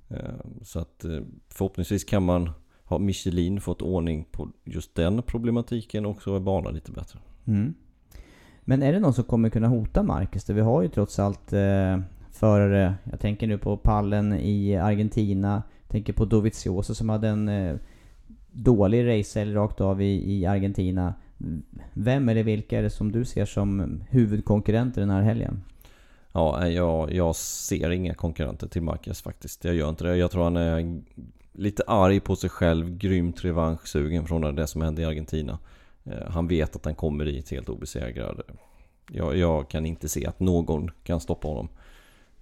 Eh, 0.08 0.16
så 0.62 0.78
att 0.78 1.04
eh, 1.04 1.20
förhoppningsvis 1.48 2.04
kan 2.04 2.22
man 2.22 2.50
ha 2.92 2.98
Michelin 2.98 3.60
fått 3.60 3.82
ordning 3.82 4.24
på 4.30 4.48
just 4.64 4.94
den 4.94 5.22
problematiken 5.22 6.06
och 6.06 6.22
så 6.22 6.36
är 6.36 6.40
banan 6.40 6.74
lite 6.74 6.92
bättre. 6.92 7.18
Mm. 7.44 7.74
Men 8.60 8.82
är 8.82 8.92
det 8.92 9.00
någon 9.00 9.14
som 9.14 9.24
kommer 9.24 9.50
kunna 9.50 9.68
hota 9.68 10.02
Marcus? 10.02 10.50
Vi 10.50 10.60
har 10.60 10.82
ju 10.82 10.88
trots 10.88 11.18
allt 11.18 11.52
eh, 11.52 11.98
förare, 12.30 12.94
jag 13.10 13.20
tänker 13.20 13.46
nu 13.46 13.58
på 13.58 13.76
pallen 13.76 14.32
i 14.32 14.76
Argentina, 14.76 15.62
jag 15.82 15.90
tänker 15.90 16.12
på 16.12 16.24
Dovizioso 16.24 16.94
som 16.94 17.08
hade 17.08 17.28
en 17.28 17.48
eh, 17.48 17.76
dålig 18.52 19.08
racehelg 19.08 19.54
rakt 19.54 19.80
av 19.80 20.02
i, 20.02 20.38
i 20.38 20.46
Argentina. 20.46 21.14
Vem 21.92 22.28
eller 22.28 22.42
vilka 22.42 22.78
är 22.78 22.82
det 22.82 22.90
som 22.90 23.12
du 23.12 23.24
ser 23.24 23.44
som 23.44 24.00
huvudkonkurrenter 24.10 25.00
den 25.00 25.10
här 25.10 25.22
helgen? 25.22 25.62
Ja, 26.32 26.68
jag, 26.68 27.12
jag 27.12 27.36
ser 27.36 27.90
inga 27.90 28.14
konkurrenter 28.14 28.68
till 28.68 28.82
Marcus 28.82 29.22
faktiskt. 29.22 29.64
Jag 29.64 29.74
gör 29.74 29.88
inte 29.88 30.04
det. 30.04 30.16
Jag 30.16 30.30
tror 30.30 30.44
han 30.44 30.56
är 30.56 31.02
lite 31.52 31.82
arg 31.86 32.20
på 32.20 32.36
sig 32.36 32.50
själv, 32.50 32.96
grymt 32.96 33.44
revanschsugen 33.44 34.26
från 34.26 34.54
det 34.54 34.66
som 34.66 34.82
hände 34.82 35.02
i 35.02 35.04
Argentina. 35.04 35.58
Eh, 36.04 36.30
han 36.30 36.48
vet 36.48 36.76
att 36.76 36.84
han 36.84 36.94
kommer 36.94 37.24
dit 37.24 37.50
helt 37.50 37.68
obesegrad. 37.68 38.42
Jag, 39.10 39.36
jag, 39.36 39.68
kan 39.68 39.86
inte 39.86 40.08
se 40.08 40.26
att 40.26 40.40
någon 40.40 40.90
kan 41.04 41.20
stoppa 41.20 41.48
honom. 41.48 41.68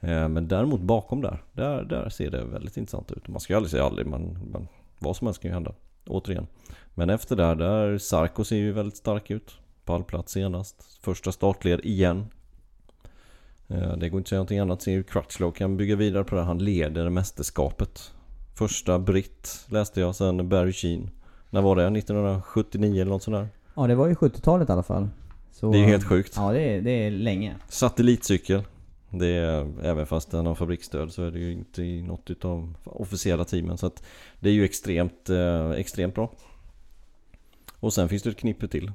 Eh, 0.00 0.28
men 0.28 0.48
däremot 0.48 0.80
bakom 0.80 1.20
där, 1.20 1.42
där, 1.52 1.84
där 1.84 2.08
ser 2.08 2.30
det 2.30 2.44
väldigt 2.44 2.76
intressant 2.76 3.12
ut. 3.12 3.28
Man 3.28 3.40
ska 3.40 3.52
ju 3.52 3.56
aldrig 3.56 3.70
säga 3.70 3.84
aldrig, 3.84 4.06
men, 4.06 4.38
men 4.52 4.68
vad 4.98 5.16
som 5.16 5.26
helst 5.26 5.42
kan 5.42 5.48
ju 5.48 5.54
hända. 5.54 5.74
Återigen. 6.06 6.46
Men 6.94 7.10
efter 7.10 7.36
där, 7.36 7.54
där 7.54 7.98
Sarko 7.98 8.44
ser 8.44 8.56
ju 8.56 8.72
väldigt 8.72 8.96
stark 8.96 9.30
ut. 9.30 9.58
Pallplats 9.84 10.32
senast. 10.32 10.98
Första 11.00 11.32
startled 11.32 11.80
igen. 11.84 12.26
Eh, 13.68 13.96
det 13.96 14.08
går 14.08 14.18
inte 14.18 14.26
att 14.26 14.28
säga 14.28 14.38
någonting 14.38 14.58
annat. 14.58 14.82
Ser 14.82 14.92
ju 14.92 15.02
Crutchlow 15.02 15.50
kan 15.50 15.76
bygga 15.76 15.96
vidare 15.96 16.24
på 16.24 16.34
det. 16.34 16.42
Han 16.42 16.58
leder 16.58 17.08
mästerskapet. 17.08 18.12
Första 18.60 18.98
britt 18.98 19.66
läste 19.68 20.00
jag, 20.00 20.14
sen 20.14 20.48
Barry 20.48 20.72
Sheen. 20.72 21.10
När 21.50 21.60
var 21.62 21.76
det? 21.76 21.82
1979 21.98 23.00
eller 23.00 23.10
något 23.10 23.22
sånt 23.22 23.36
där? 23.36 23.48
Ja, 23.74 23.86
det 23.86 23.94
var 23.94 24.06
ju 24.06 24.14
70-talet 24.14 24.68
i 24.68 24.72
alla 24.72 24.82
fall. 24.82 25.08
Så, 25.52 25.72
Det 25.72 25.78
är 25.78 25.80
ju 25.80 25.86
helt 25.86 26.04
sjukt. 26.04 26.32
Ja, 26.36 26.52
det 26.52 26.60
är, 26.60 26.82
det 26.82 26.90
är 26.90 27.10
länge. 27.10 27.56
Satellitcykel. 27.68 28.62
Det 29.10 29.26
är, 29.26 29.68
även 29.82 30.06
fast 30.06 30.30
den 30.30 30.46
har 30.46 30.54
fabriksstöd 30.54 31.12
så 31.12 31.22
är 31.22 31.30
det 31.30 31.38
ju 31.38 31.52
inte 31.52 31.82
i 31.82 32.02
något 32.02 32.30
utav 32.30 32.74
officiella 32.84 33.44
teamen. 33.44 33.78
Så 33.78 33.86
att 33.86 34.02
det 34.40 34.48
är 34.48 34.52
ju 34.52 34.64
extremt, 34.64 35.30
eh, 35.30 35.70
extremt 35.70 36.14
bra. 36.14 36.30
Och 37.80 37.92
sen 37.92 38.08
finns 38.08 38.22
det 38.22 38.30
ett 38.30 38.36
knippe 38.36 38.68
till. 38.68 38.92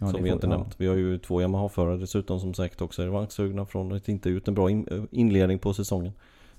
Ja, 0.00 0.06
som 0.10 0.22
vi 0.22 0.28
får- 0.30 0.34
inte 0.36 0.46
ja. 0.46 0.50
nämnt. 0.50 0.74
Vi 0.76 0.86
har 0.86 0.96
ju 0.96 1.18
två 1.18 1.40
Yamaha-förare 1.42 1.96
dessutom 1.96 2.40
som 2.40 2.54
säkert 2.54 2.80
också 2.80 3.02
är 3.02 3.06
vagnssugna 3.08 3.66
från 3.66 3.92
att 3.92 4.08
inte 4.08 4.28
ut 4.28 4.48
en 4.48 4.54
bra 4.54 4.70
in, 4.70 5.08
inledning 5.10 5.58
på 5.58 5.74
säsongen. 5.74 6.12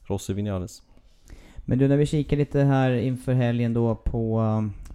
Rossi 0.03 0.33
Vinales. 0.33 0.83
Men 1.69 1.77
du, 1.77 1.87
när 1.87 1.97
vi 1.97 2.05
kikar 2.05 2.37
lite 2.37 2.59
här 2.59 2.91
inför 2.91 3.33
helgen 3.33 3.73
då 3.73 3.95
på, 3.95 4.43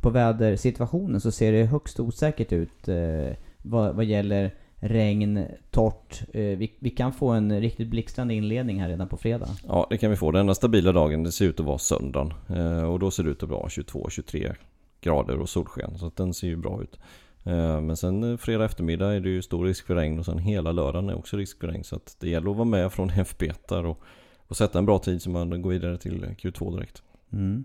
på 0.00 0.10
vädersituationen 0.10 1.20
så 1.20 1.30
ser 1.30 1.52
det 1.52 1.64
högst 1.64 2.00
osäkert 2.00 2.52
ut 2.52 2.88
eh, 2.88 3.36
vad, 3.62 3.94
vad 3.94 4.04
gäller 4.04 4.54
regn, 4.76 5.46
torrt. 5.70 6.22
Eh, 6.32 6.42
vi, 6.42 6.72
vi 6.78 6.90
kan 6.90 7.12
få 7.12 7.28
en 7.28 7.60
riktigt 7.60 7.88
blixtrande 7.88 8.34
inledning 8.34 8.80
här 8.80 8.88
redan 8.88 9.08
på 9.08 9.16
fredag. 9.16 9.48
Ja, 9.68 9.86
det 9.90 9.98
kan 9.98 10.10
vi 10.10 10.16
få. 10.16 10.30
Den 10.30 10.40
enda 10.40 10.54
stabila 10.54 10.92
dagen 10.92 11.22
det 11.22 11.32
ser 11.32 11.44
ut 11.44 11.60
att 11.60 11.66
vara 11.66 11.78
söndagen. 11.78 12.32
Eh, 12.48 12.92
och 12.92 12.98
då 12.98 13.10
ser 13.10 13.22
det 13.24 13.30
ut 13.30 13.42
att 13.42 13.48
vara 13.48 13.68
22-23 13.68 14.54
grader 15.00 15.40
och 15.40 15.48
solsken. 15.48 15.98
Så 15.98 16.06
att 16.06 16.16
den 16.16 16.34
ser 16.34 16.46
ju 16.46 16.56
bra 16.56 16.82
ut. 16.82 16.98
Eh, 17.44 17.80
men 17.80 17.96
sen 17.96 18.32
eh, 18.32 18.36
fredag 18.36 18.64
eftermiddag 18.64 19.12
är 19.12 19.20
det 19.20 19.30
ju 19.30 19.42
stor 19.42 19.64
risk 19.64 19.86
för 19.86 19.94
regn 19.94 20.18
och 20.18 20.24
sen 20.24 20.38
hela 20.38 20.72
lördagen 20.72 21.08
är 21.08 21.18
också 21.18 21.36
risk 21.36 21.60
för 21.60 21.66
regn. 21.66 21.84
Så 21.84 21.96
att 21.96 22.16
det 22.20 22.28
gäller 22.28 22.50
att 22.50 22.56
vara 22.56 22.68
med 22.68 22.92
från 22.92 23.10
FB 23.20 23.42
och, 23.68 23.98
och 24.48 24.56
sätta 24.56 24.78
en 24.78 24.86
bra 24.86 24.98
tid 24.98 25.22
så 25.22 25.30
man 25.30 25.62
går 25.62 25.70
vidare 25.70 25.98
till 25.98 26.24
Q2 26.24 26.76
direkt. 26.76 27.02
Mm. 27.32 27.64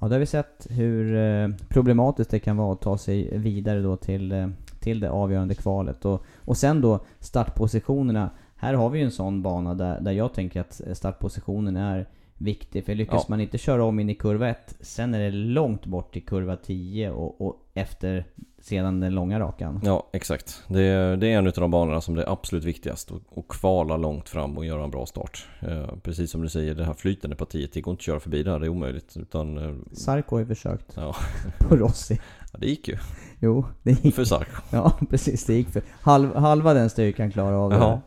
Ja, 0.00 0.08
då 0.08 0.14
har 0.14 0.20
vi 0.20 0.26
sett 0.26 0.66
hur 0.70 1.16
eh, 1.16 1.48
problematiskt 1.68 2.30
det 2.30 2.38
kan 2.38 2.56
vara 2.56 2.72
att 2.72 2.80
ta 2.80 2.98
sig 2.98 3.38
vidare 3.38 3.80
då 3.80 3.96
till, 3.96 4.32
eh, 4.32 4.48
till 4.80 5.00
det 5.00 5.10
avgörande 5.10 5.54
kvalet. 5.54 6.04
Och, 6.04 6.24
och 6.44 6.56
sen 6.56 6.80
då 6.80 7.04
startpositionerna. 7.18 8.30
Här 8.56 8.74
har 8.74 8.90
vi 8.90 8.98
ju 8.98 9.04
en 9.04 9.10
sån 9.10 9.42
bana 9.42 9.74
där, 9.74 10.00
där 10.00 10.12
jag 10.12 10.34
tänker 10.34 10.60
att 10.60 10.80
startpositionen 10.92 11.76
är 11.76 12.06
viktig. 12.40 12.84
För 12.84 12.94
lyckas 12.94 13.14
Ja. 13.14 13.26
man 13.28 13.40
inte 13.40 13.58
köra 13.58 13.84
om 13.84 14.00
in 14.00 14.10
i 14.10 14.14
kurva 14.14 14.48
1, 14.48 14.76
sen 14.80 15.14
är 15.14 15.20
det 15.20 15.30
långt 15.30 15.86
bort 15.86 16.12
till 16.12 16.24
kurva 16.26 16.56
10 16.56 17.10
och, 17.10 17.40
och 17.40 17.56
efter 17.74 18.24
sedan 18.60 19.00
den 19.00 19.14
långa 19.14 19.40
rakan. 19.40 19.80
Ja, 19.84 20.06
exakt. 20.12 20.62
Det 20.68 20.82
är, 20.82 21.16
det 21.16 21.28
är 21.28 21.38
en 21.38 21.46
av 21.46 21.52
de 21.52 21.70
banorna 21.70 22.00
som 22.00 22.14
det 22.14 22.22
är 22.22 22.32
absolut 22.32 22.64
viktigast. 22.64 23.10
Att, 23.12 23.48
kvala 23.48 23.96
långt 23.96 24.28
fram 24.28 24.58
och 24.58 24.64
göra 24.64 24.84
en 24.84 24.90
bra 24.90 25.06
start. 25.06 25.46
Eh, 25.60 25.86
precis 26.02 26.30
som 26.30 26.42
du 26.42 26.48
säger, 26.48 26.74
det 26.74 26.84
här 26.84 26.94
flytande 26.94 27.36
partiet, 27.36 27.72
det 27.72 27.80
går 27.80 27.92
inte 27.92 28.00
att 28.00 28.04
köra 28.04 28.20
förbi 28.20 28.42
det 28.42 28.50
här, 28.50 28.58
det 28.58 28.66
är 28.66 28.70
omöjligt. 28.70 29.16
Utan, 29.16 29.58
eh, 29.58 29.74
Sarko 29.92 30.34
har 30.34 30.40
ju 30.40 30.46
försökt 30.46 30.92
ja, 30.96 31.16
på 31.58 31.76
Rossi. 31.76 32.20
ja, 32.52 32.58
det 32.58 32.66
gick 32.66 32.88
ju. 32.88 32.96
Jo, 33.40 33.64
det 33.82 34.04
gick. 34.04 34.14
För 34.14 34.24
Sarko. 34.24 34.62
Ja, 34.70 34.98
precis. 35.10 35.44
Det 35.44 35.54
gick 35.54 35.68
för 35.68 35.82
halv, 36.00 36.34
halva 36.34 36.74
den 36.74 36.90
styrkan 36.90 37.30
klarade 37.30 37.56
av 37.56 37.70
det. 37.70 37.76
Ja. 37.76 38.00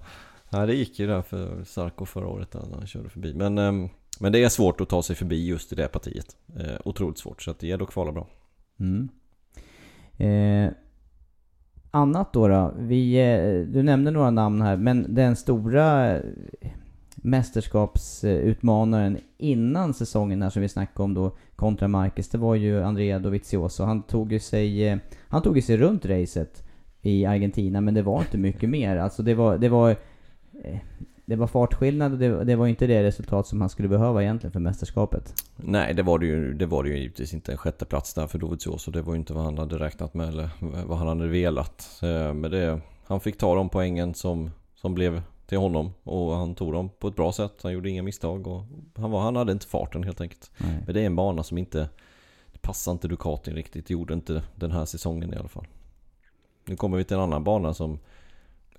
ja, 0.50 0.66
det 0.66 0.74
gick 0.76 1.00
ju 1.00 1.08
där 1.08 1.22
för 1.22 1.64
Sarko 1.64 2.06
förra 2.06 2.28
året 2.28 2.54
när 2.54 2.78
han 2.78 2.88
körde 2.88 3.10
förbi. 3.10 3.34
Men, 3.34 3.58
ehm, 3.58 3.90
men 4.24 4.32
det 4.32 4.44
är 4.44 4.50
svårt 4.50 4.82
att 4.82 4.90
ta 4.90 5.04
sig 5.04 5.16
förbi 5.16 5.46
just 5.46 5.74
i 5.74 5.76
det 5.76 5.88
partiet. 5.88 6.36
Eh, 6.60 6.76
otroligt 6.86 7.18
svårt, 7.18 7.42
så 7.42 7.52
att 7.52 7.60
det 7.60 7.68
gäller 7.68 7.84
att 7.84 7.90
kvala 7.90 8.12
bra. 8.12 8.28
Mm. 8.80 9.10
Eh, 10.18 10.70
annat 11.92 12.34
då, 12.34 12.48
då? 12.48 12.74
Vi, 12.78 13.16
eh, 13.16 13.62
du 13.74 13.84
nämnde 13.84 14.12
några 14.12 14.32
namn 14.32 14.62
här, 14.62 14.78
men 14.78 15.16
den 15.16 15.36
stora 15.36 16.16
eh, 16.16 16.22
mästerskapsutmanaren 17.16 19.18
innan 19.38 19.94
säsongen 19.94 20.42
här 20.42 20.50
som 20.50 20.62
vi 20.62 20.70
snackade 20.70 21.04
om 21.04 21.14
då 21.14 21.38
kontra 21.56 21.88
Marcus, 21.88 22.30
det 22.30 22.38
var 22.38 22.56
ju 22.56 22.84
Andrea 22.84 23.20
Dovizioso. 23.20 23.84
Han 23.84 24.04
tog 24.04 24.32
ju 24.32 24.40
sig, 24.40 24.88
eh, 24.88 24.98
han 25.28 25.42
tog 25.42 25.56
ju 25.56 25.62
sig 25.62 25.78
runt 25.78 26.06
racet 26.06 26.64
i 27.02 27.26
Argentina, 27.26 27.82
men 27.82 27.94
det 27.94 28.02
var 28.02 28.20
inte 28.20 28.38
mycket 28.38 28.70
mer. 28.70 28.98
Alltså 28.98 29.24
det 29.24 29.34
var, 29.34 29.58
det 29.58 29.70
var, 29.70 29.90
eh, 30.64 30.80
det 31.26 31.36
var 31.36 31.48
fartskillnad 31.48 32.12
och 32.12 32.20
det, 32.20 32.44
det 32.44 32.56
var 32.56 32.68
inte 32.68 32.88
det 32.88 33.04
resultat 33.04 33.48
som 33.48 33.62
han 33.62 33.70
skulle 33.70 33.88
behöva 33.90 34.24
egentligen 34.24 34.52
för 34.52 34.60
mästerskapet. 34.60 35.34
Nej, 35.56 35.94
det 35.94 36.04
var 36.04 36.20
det 36.20 36.26
ju, 36.26 36.54
det 36.54 36.66
var 36.66 36.84
det 36.84 36.90
ju 36.90 36.98
givetvis 36.98 37.34
inte 37.34 37.52
en 37.52 37.58
sjätte 37.58 37.86
plats 37.86 38.14
där 38.14 38.28
för 38.28 38.40
Dovizioso. 38.40 38.92
Det 38.92 39.02
var 39.02 39.14
ju 39.14 39.20
inte 39.20 39.34
vad 39.34 39.44
han 39.44 39.58
hade 39.58 39.80
räknat 39.80 40.14
med 40.14 40.28
eller 40.28 40.50
vad 40.86 40.98
han 40.98 41.08
hade 41.08 41.28
velat. 41.28 42.00
Eh, 42.04 42.34
Men 42.34 42.52
det, 42.52 42.82
han 43.06 43.20
fick 43.20 43.38
ta 43.38 43.56
de 43.56 43.70
poängen 43.70 44.14
som, 44.14 44.52
som 44.76 44.94
blev 44.94 45.22
till 45.46 45.58
honom 45.58 45.94
och 46.04 46.36
han 46.36 46.56
tog 46.56 46.74
dem 46.74 46.90
på 47.00 47.08
ett 47.08 47.16
bra 47.16 47.32
sätt. 47.32 47.54
Han 47.64 47.74
gjorde 47.74 47.90
inga 47.90 48.04
misstag 48.04 48.48
och 48.48 48.64
han, 48.96 49.12
var, 49.12 49.22
han 49.22 49.36
hade 49.36 49.52
inte 49.52 49.68
farten 49.68 50.04
helt 50.04 50.22
enkelt. 50.22 50.52
Nej. 50.58 50.84
Men 50.86 50.96
det 50.96 51.02
är 51.02 51.06
en 51.06 51.16
bana 51.16 51.44
som 51.44 51.58
inte 51.58 51.90
passar 52.62 52.92
inte 52.92 53.08
Ducati 53.08 53.52
riktigt. 53.52 53.88
Det 53.88 53.94
gjorde 53.94 54.14
inte 54.14 54.44
den 54.56 54.72
här 54.72 54.86
säsongen 54.86 55.34
i 55.34 55.38
alla 55.38 55.48
fall. 55.48 55.68
Nu 56.66 56.76
kommer 56.76 56.98
vi 56.98 57.04
till 57.04 57.18
en 57.18 57.24
annan 57.24 57.44
bana 57.44 57.74
som 57.74 58.00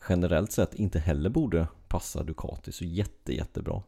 generellt 0.09 0.53
sett 0.53 0.75
inte 0.75 0.99
heller 0.99 1.31
borde 1.31 1.67
passa 1.89 2.23
Ducati 2.23 2.73
så 2.73 2.85
jätte 2.85 3.35
jättebra. 3.35 3.83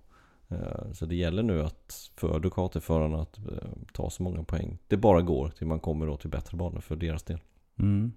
Eh, 0.49 0.93
så 0.93 1.07
det 1.07 1.15
gäller 1.15 1.43
nu 1.43 1.63
att 1.63 2.11
för 2.17 2.41
Ducati-förarna 2.41 3.23
att 3.23 3.39
eh, 3.39 3.69
ta 3.93 4.11
så 4.11 4.23
många 4.23 4.43
poäng 4.43 4.79
det 4.89 4.97
bara 4.97 5.21
går 5.21 5.49
till 5.49 5.67
man 5.67 5.81
kommer 5.81 6.07
då 6.07 6.17
till 6.17 6.31
bättre 6.31 6.57
banor 6.57 6.81
för 6.81 6.97
deras 6.97 7.23
del. 7.23 7.39
Mm. 7.79 8.13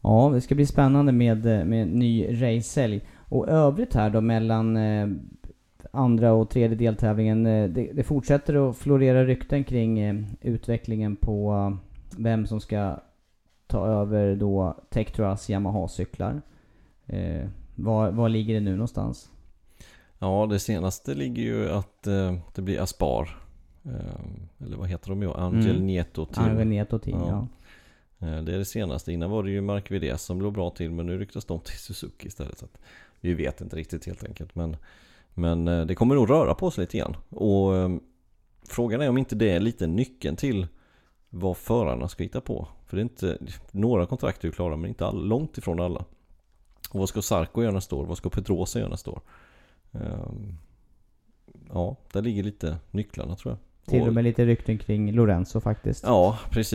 Ja, 0.00 0.30
det 0.34 0.40
ska 0.40 0.54
bli 0.54 0.66
spännande 0.66 1.12
med, 1.12 1.46
eh, 1.46 1.64
med 1.64 1.88
ny 1.88 2.42
racehelg. 2.42 3.00
Och 3.16 3.48
övrigt 3.48 3.94
här 3.94 4.10
då 4.10 4.20
mellan 4.20 4.78
andra 5.90 6.32
och 6.32 6.50
tredje 6.50 6.76
deltävlingen. 6.76 7.44
Det, 7.44 7.90
det 7.92 8.02
fortsätter 8.02 8.70
att 8.70 8.76
florera 8.76 9.24
rykten 9.24 9.64
kring 9.64 10.26
utvecklingen 10.40 11.16
på 11.16 11.76
vem 12.16 12.46
som 12.46 12.60
ska 12.60 12.96
ta 13.70 13.86
över 13.86 14.36
då 14.36 14.76
Tekturas 14.90 15.48
Yamaha-cyklar. 15.50 16.42
Eh, 17.06 17.48
var, 17.74 18.10
var 18.10 18.28
ligger 18.28 18.54
det 18.54 18.60
nu 18.60 18.70
någonstans? 18.72 19.30
Ja, 20.18 20.46
det 20.50 20.58
senaste 20.58 21.14
ligger 21.14 21.42
ju 21.42 21.70
att 21.70 22.06
eh, 22.06 22.34
det 22.54 22.62
blir 22.62 22.80
Aspar. 22.80 23.36
Eh, 23.84 24.64
eller 24.66 24.76
vad 24.76 24.88
heter 24.88 25.08
de 25.10 25.22
ju? 25.22 25.32
Angel 25.32 25.70
Mm. 25.76 25.86
Nieto 25.86 26.26
Team. 26.26 26.46
Angreneto 26.50 26.98
Team, 26.98 27.18
ja. 27.20 27.46
Ja. 28.18 28.26
Eh, 28.26 28.42
Det 28.42 28.54
är 28.54 28.58
det 28.58 28.64
senaste. 28.64 29.12
Innan 29.12 29.30
var 29.30 29.42
det 29.42 29.50
ju 29.50 29.60
Mark 29.60 29.90
Vides 29.90 30.22
som 30.22 30.42
låg 30.42 30.52
bra 30.52 30.70
till 30.70 30.90
men 30.90 31.06
nu 31.06 31.18
ryktas 31.18 31.44
de 31.44 31.60
till 31.60 31.78
Suzuki 31.78 32.26
istället. 32.26 32.58
Så 32.58 32.66
vi 33.20 33.34
vet 33.34 33.60
inte 33.60 33.76
riktigt 33.76 34.06
helt 34.06 34.24
enkelt. 34.24 34.54
Men, 34.54 34.76
men 35.34 35.68
eh, 35.68 35.86
det 35.86 35.94
kommer 35.94 36.14
nog 36.14 36.30
röra 36.30 36.54
på 36.54 36.70
sig 36.70 36.82
lite 36.82 36.98
grann. 36.98 37.16
Och 37.28 37.76
eh, 37.76 37.90
frågan 38.68 39.00
är 39.00 39.08
om 39.08 39.18
inte 39.18 39.34
det 39.34 39.50
är 39.50 39.60
lite 39.60 39.86
nyckeln 39.86 40.36
till 40.36 40.66
vad 41.30 41.56
förarna 41.56 42.08
ska 42.08 42.22
hitta 42.22 42.40
på. 42.40 42.68
För 42.90 42.96
det 42.96 43.00
är 43.00 43.02
inte, 43.02 43.38
några 43.70 44.06
kontrakt 44.06 44.44
är 44.44 44.48
ju 44.48 44.52
klara 44.52 44.76
men 44.76 44.88
inte 44.88 45.06
all, 45.06 45.26
långt 45.26 45.58
ifrån 45.58 45.80
alla. 45.80 46.04
Och 46.90 47.00
vad 47.00 47.08
ska 47.08 47.22
Sarko 47.22 47.62
göra 47.62 47.72
nästa 47.72 47.96
år? 47.96 48.06
Vad 48.06 48.16
ska 48.16 48.28
Pedrosa 48.30 48.78
göra 48.78 48.88
nästa 48.90 49.10
år? 49.10 49.20
Ehm, 49.92 50.56
Ja, 51.72 51.96
där 52.12 52.22
ligger 52.22 52.42
lite 52.42 52.76
nycklarna 52.90 53.36
tror 53.36 53.52
jag. 53.52 53.90
Till 53.90 54.08
och 54.08 54.14
med 54.14 54.24
lite 54.24 54.46
rykten 54.46 54.78
kring 54.78 55.12
Lorenzo 55.12 55.60
faktiskt. 55.60 56.04
Ja, 56.04 56.38
precis. 56.50 56.74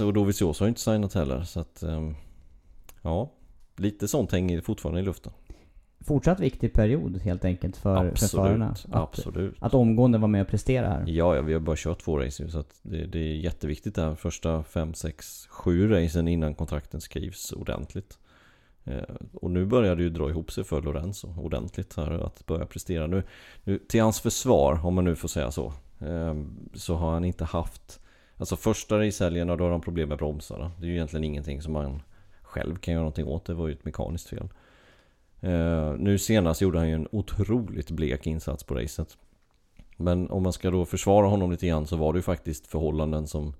Och 0.00 0.12
Dovizioso 0.12 0.64
har 0.64 0.68
inte 0.68 0.80
signat 0.80 1.14
heller 1.14 1.42
så 1.42 1.60
att 1.60 1.82
ehm, 1.82 2.14
Ja. 3.02 3.32
Lite 3.76 4.08
sånt 4.08 4.32
hänger 4.32 4.60
fortfarande 4.60 5.00
i 5.00 5.04
luften. 5.04 5.32
Fortsatt 6.00 6.40
viktig 6.40 6.72
period 6.72 7.16
helt 7.16 7.44
enkelt 7.44 7.76
för, 7.76 7.96
för 7.96 8.08
Absolut, 8.08 8.30
förarna. 8.30 8.70
Att, 8.70 8.86
absolut. 8.90 9.54
att 9.58 9.74
omgående 9.74 10.18
vara 10.18 10.28
med 10.28 10.42
och 10.42 10.48
prestera 10.48 10.88
här. 10.88 11.04
Ja, 11.06 11.36
ja 11.36 11.42
vi 11.42 11.52
har 11.52 11.60
bara 11.60 11.76
kört 11.76 12.02
två 12.02 12.18
race 12.18 12.50
så 12.50 12.58
att 12.58 12.80
det, 12.82 13.06
det 13.06 13.18
är 13.18 13.34
jätteviktigt 13.34 13.94
det 13.94 14.02
här 14.02 14.14
första 14.14 14.62
5, 14.62 14.94
6, 14.94 15.46
7 15.46 15.88
racen 15.88 16.28
innan 16.28 16.54
kontrakten 16.54 17.00
skrivs 17.00 17.52
ordentligt. 17.52 18.18
Eh, 18.84 19.02
Och 19.34 19.50
nu 19.50 19.66
börjar 19.66 19.96
det 19.96 20.02
ju 20.02 20.10
dra 20.10 20.30
ihop 20.30 20.52
sig 20.52 20.64
för 20.64 20.82
Lorenzo 20.82 21.34
ordentligt 21.38 21.96
här 21.96 22.10
att 22.10 22.46
börja 22.46 22.66
prestera. 22.66 23.06
Nu, 23.06 23.22
nu 23.64 23.78
Till 23.78 24.02
hans 24.02 24.20
försvar, 24.20 24.86
om 24.86 24.94
man 24.94 25.04
nu 25.04 25.16
får 25.16 25.28
säga 25.28 25.50
så 25.50 25.72
eh, 25.98 26.34
Så 26.74 26.94
har 26.94 27.12
han 27.12 27.24
inte 27.24 27.44
haft 27.44 28.00
Alltså 28.40 28.56
första 28.56 28.98
racehelgerna 28.98 29.56
då 29.56 29.64
har 29.64 29.70
de 29.70 29.80
problem 29.80 30.08
med 30.08 30.18
bromsarna 30.18 30.72
Det 30.78 30.86
är 30.86 30.88
ju 30.88 30.94
egentligen 30.94 31.24
ingenting 31.24 31.62
som 31.62 31.72
man 31.72 32.02
själv 32.42 32.76
kan 32.76 32.94
göra 32.94 33.02
någonting 33.02 33.26
åt 33.26 33.44
Det 33.44 33.54
var 33.54 33.68
ju 33.68 33.72
ett 33.72 33.84
mekaniskt 33.84 34.28
fel 34.28 34.48
Eh, 35.40 35.94
nu 35.98 36.18
senast 36.18 36.60
gjorde 36.60 36.78
han 36.78 36.88
ju 36.88 36.94
en 36.94 37.08
otroligt 37.12 37.90
blek 37.90 38.26
insats 38.26 38.64
på 38.64 38.74
racet. 38.74 39.16
Men 39.96 40.30
om 40.30 40.42
man 40.42 40.52
ska 40.52 40.70
då 40.70 40.84
försvara 40.84 41.26
honom 41.26 41.50
lite 41.50 41.66
grann 41.66 41.86
så 41.86 41.96
var 41.96 42.12
det 42.12 42.18
ju 42.18 42.22
faktiskt 42.22 42.66
förhållanden 42.66 43.26
som 43.26 43.54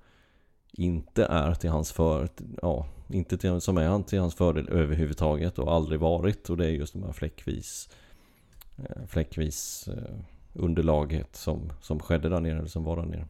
inte 0.73 1.25
är 1.25 1.55
till 1.55 1.71
hans 1.71 1.93
för, 1.93 2.29
ja, 2.63 2.87
inte 3.09 3.39
till, 3.39 3.61
som 3.61 3.79
är 3.79 4.03
till 4.03 4.21
hans 4.21 4.35
fördel 4.35 4.69
överhuvudtaget 4.69 5.59
och 5.59 5.73
aldrig 5.73 6.01
varit. 6.01 6.51
Och 6.51 6.57
det 6.57 6.67
är 6.67 6.71
just 6.71 6.93
de 6.93 7.03
här 7.03 7.13
fläckvis, 7.13 7.89
eh, 8.77 9.07
fläckvis 9.07 9.89
eh, 9.89 10.15
underlaget 10.53 11.37
som, 11.37 11.73
som 11.81 12.01
skedde 12.01 12.29
där 12.29 12.41
nere, 12.41 12.59
eller 12.59 12.69
som 12.69 12.85
var 12.85 12.97
där 12.97 13.05
nere. 13.05 13.27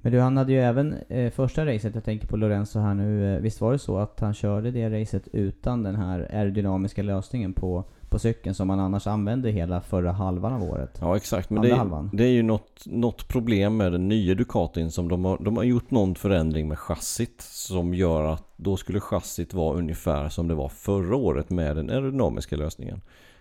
Men 0.00 0.12
du, 0.12 0.20
han 0.20 0.36
hade 0.36 0.52
ju 0.52 0.60
även 0.60 0.94
eh, 1.08 1.30
första 1.30 1.66
racet, 1.66 1.94
jag 1.94 2.04
tänker 2.04 2.26
på 2.26 2.36
Lorenzo 2.36 2.78
här 2.78 2.94
nu, 2.94 3.34
eh, 3.34 3.40
visst 3.40 3.60
var 3.60 3.72
det 3.72 3.78
så 3.78 3.98
att 3.98 4.20
han 4.20 4.34
körde 4.34 4.70
det 4.70 5.00
racet 5.00 5.28
utan 5.32 5.82
den 5.82 5.96
här 5.96 6.28
aerodynamiska 6.32 7.02
lösningen 7.02 7.52
på, 7.52 7.84
på 8.08 8.18
cykeln 8.18 8.54
som 8.54 8.70
han 8.70 8.80
annars 8.80 9.06
använde 9.06 9.50
hela 9.50 9.80
förra 9.80 10.12
halvan 10.12 10.52
av 10.52 10.62
året? 10.62 10.98
Ja 11.00 11.16
exakt, 11.16 11.50
men 11.50 11.62
det 11.62 11.70
är, 11.70 12.16
det 12.16 12.24
är 12.24 12.30
ju 12.30 12.42
något, 12.42 12.82
något 12.86 13.28
problem 13.28 13.76
med 13.76 13.92
den 13.92 14.08
nya 14.08 14.34
Ducatin 14.34 14.90
som 14.90 15.08
de 15.08 15.24
har, 15.24 15.38
de 15.40 15.56
har 15.56 15.64
gjort 15.64 15.90
någon 15.90 16.14
förändring 16.14 16.68
med 16.68 16.78
chassit 16.78 17.40
som 17.40 17.94
gör 17.94 18.24
att 18.24 18.44
då 18.56 18.76
skulle 18.76 19.00
chassit 19.00 19.54
vara 19.54 19.78
ungefär 19.78 20.28
som 20.28 20.48
det 20.48 20.54
var 20.54 20.68
förra 20.68 21.16
året 21.16 21.50
med 21.50 21.76
den 21.76 21.90
aerodynamiska 21.90 22.56
lösningen. 22.56 23.00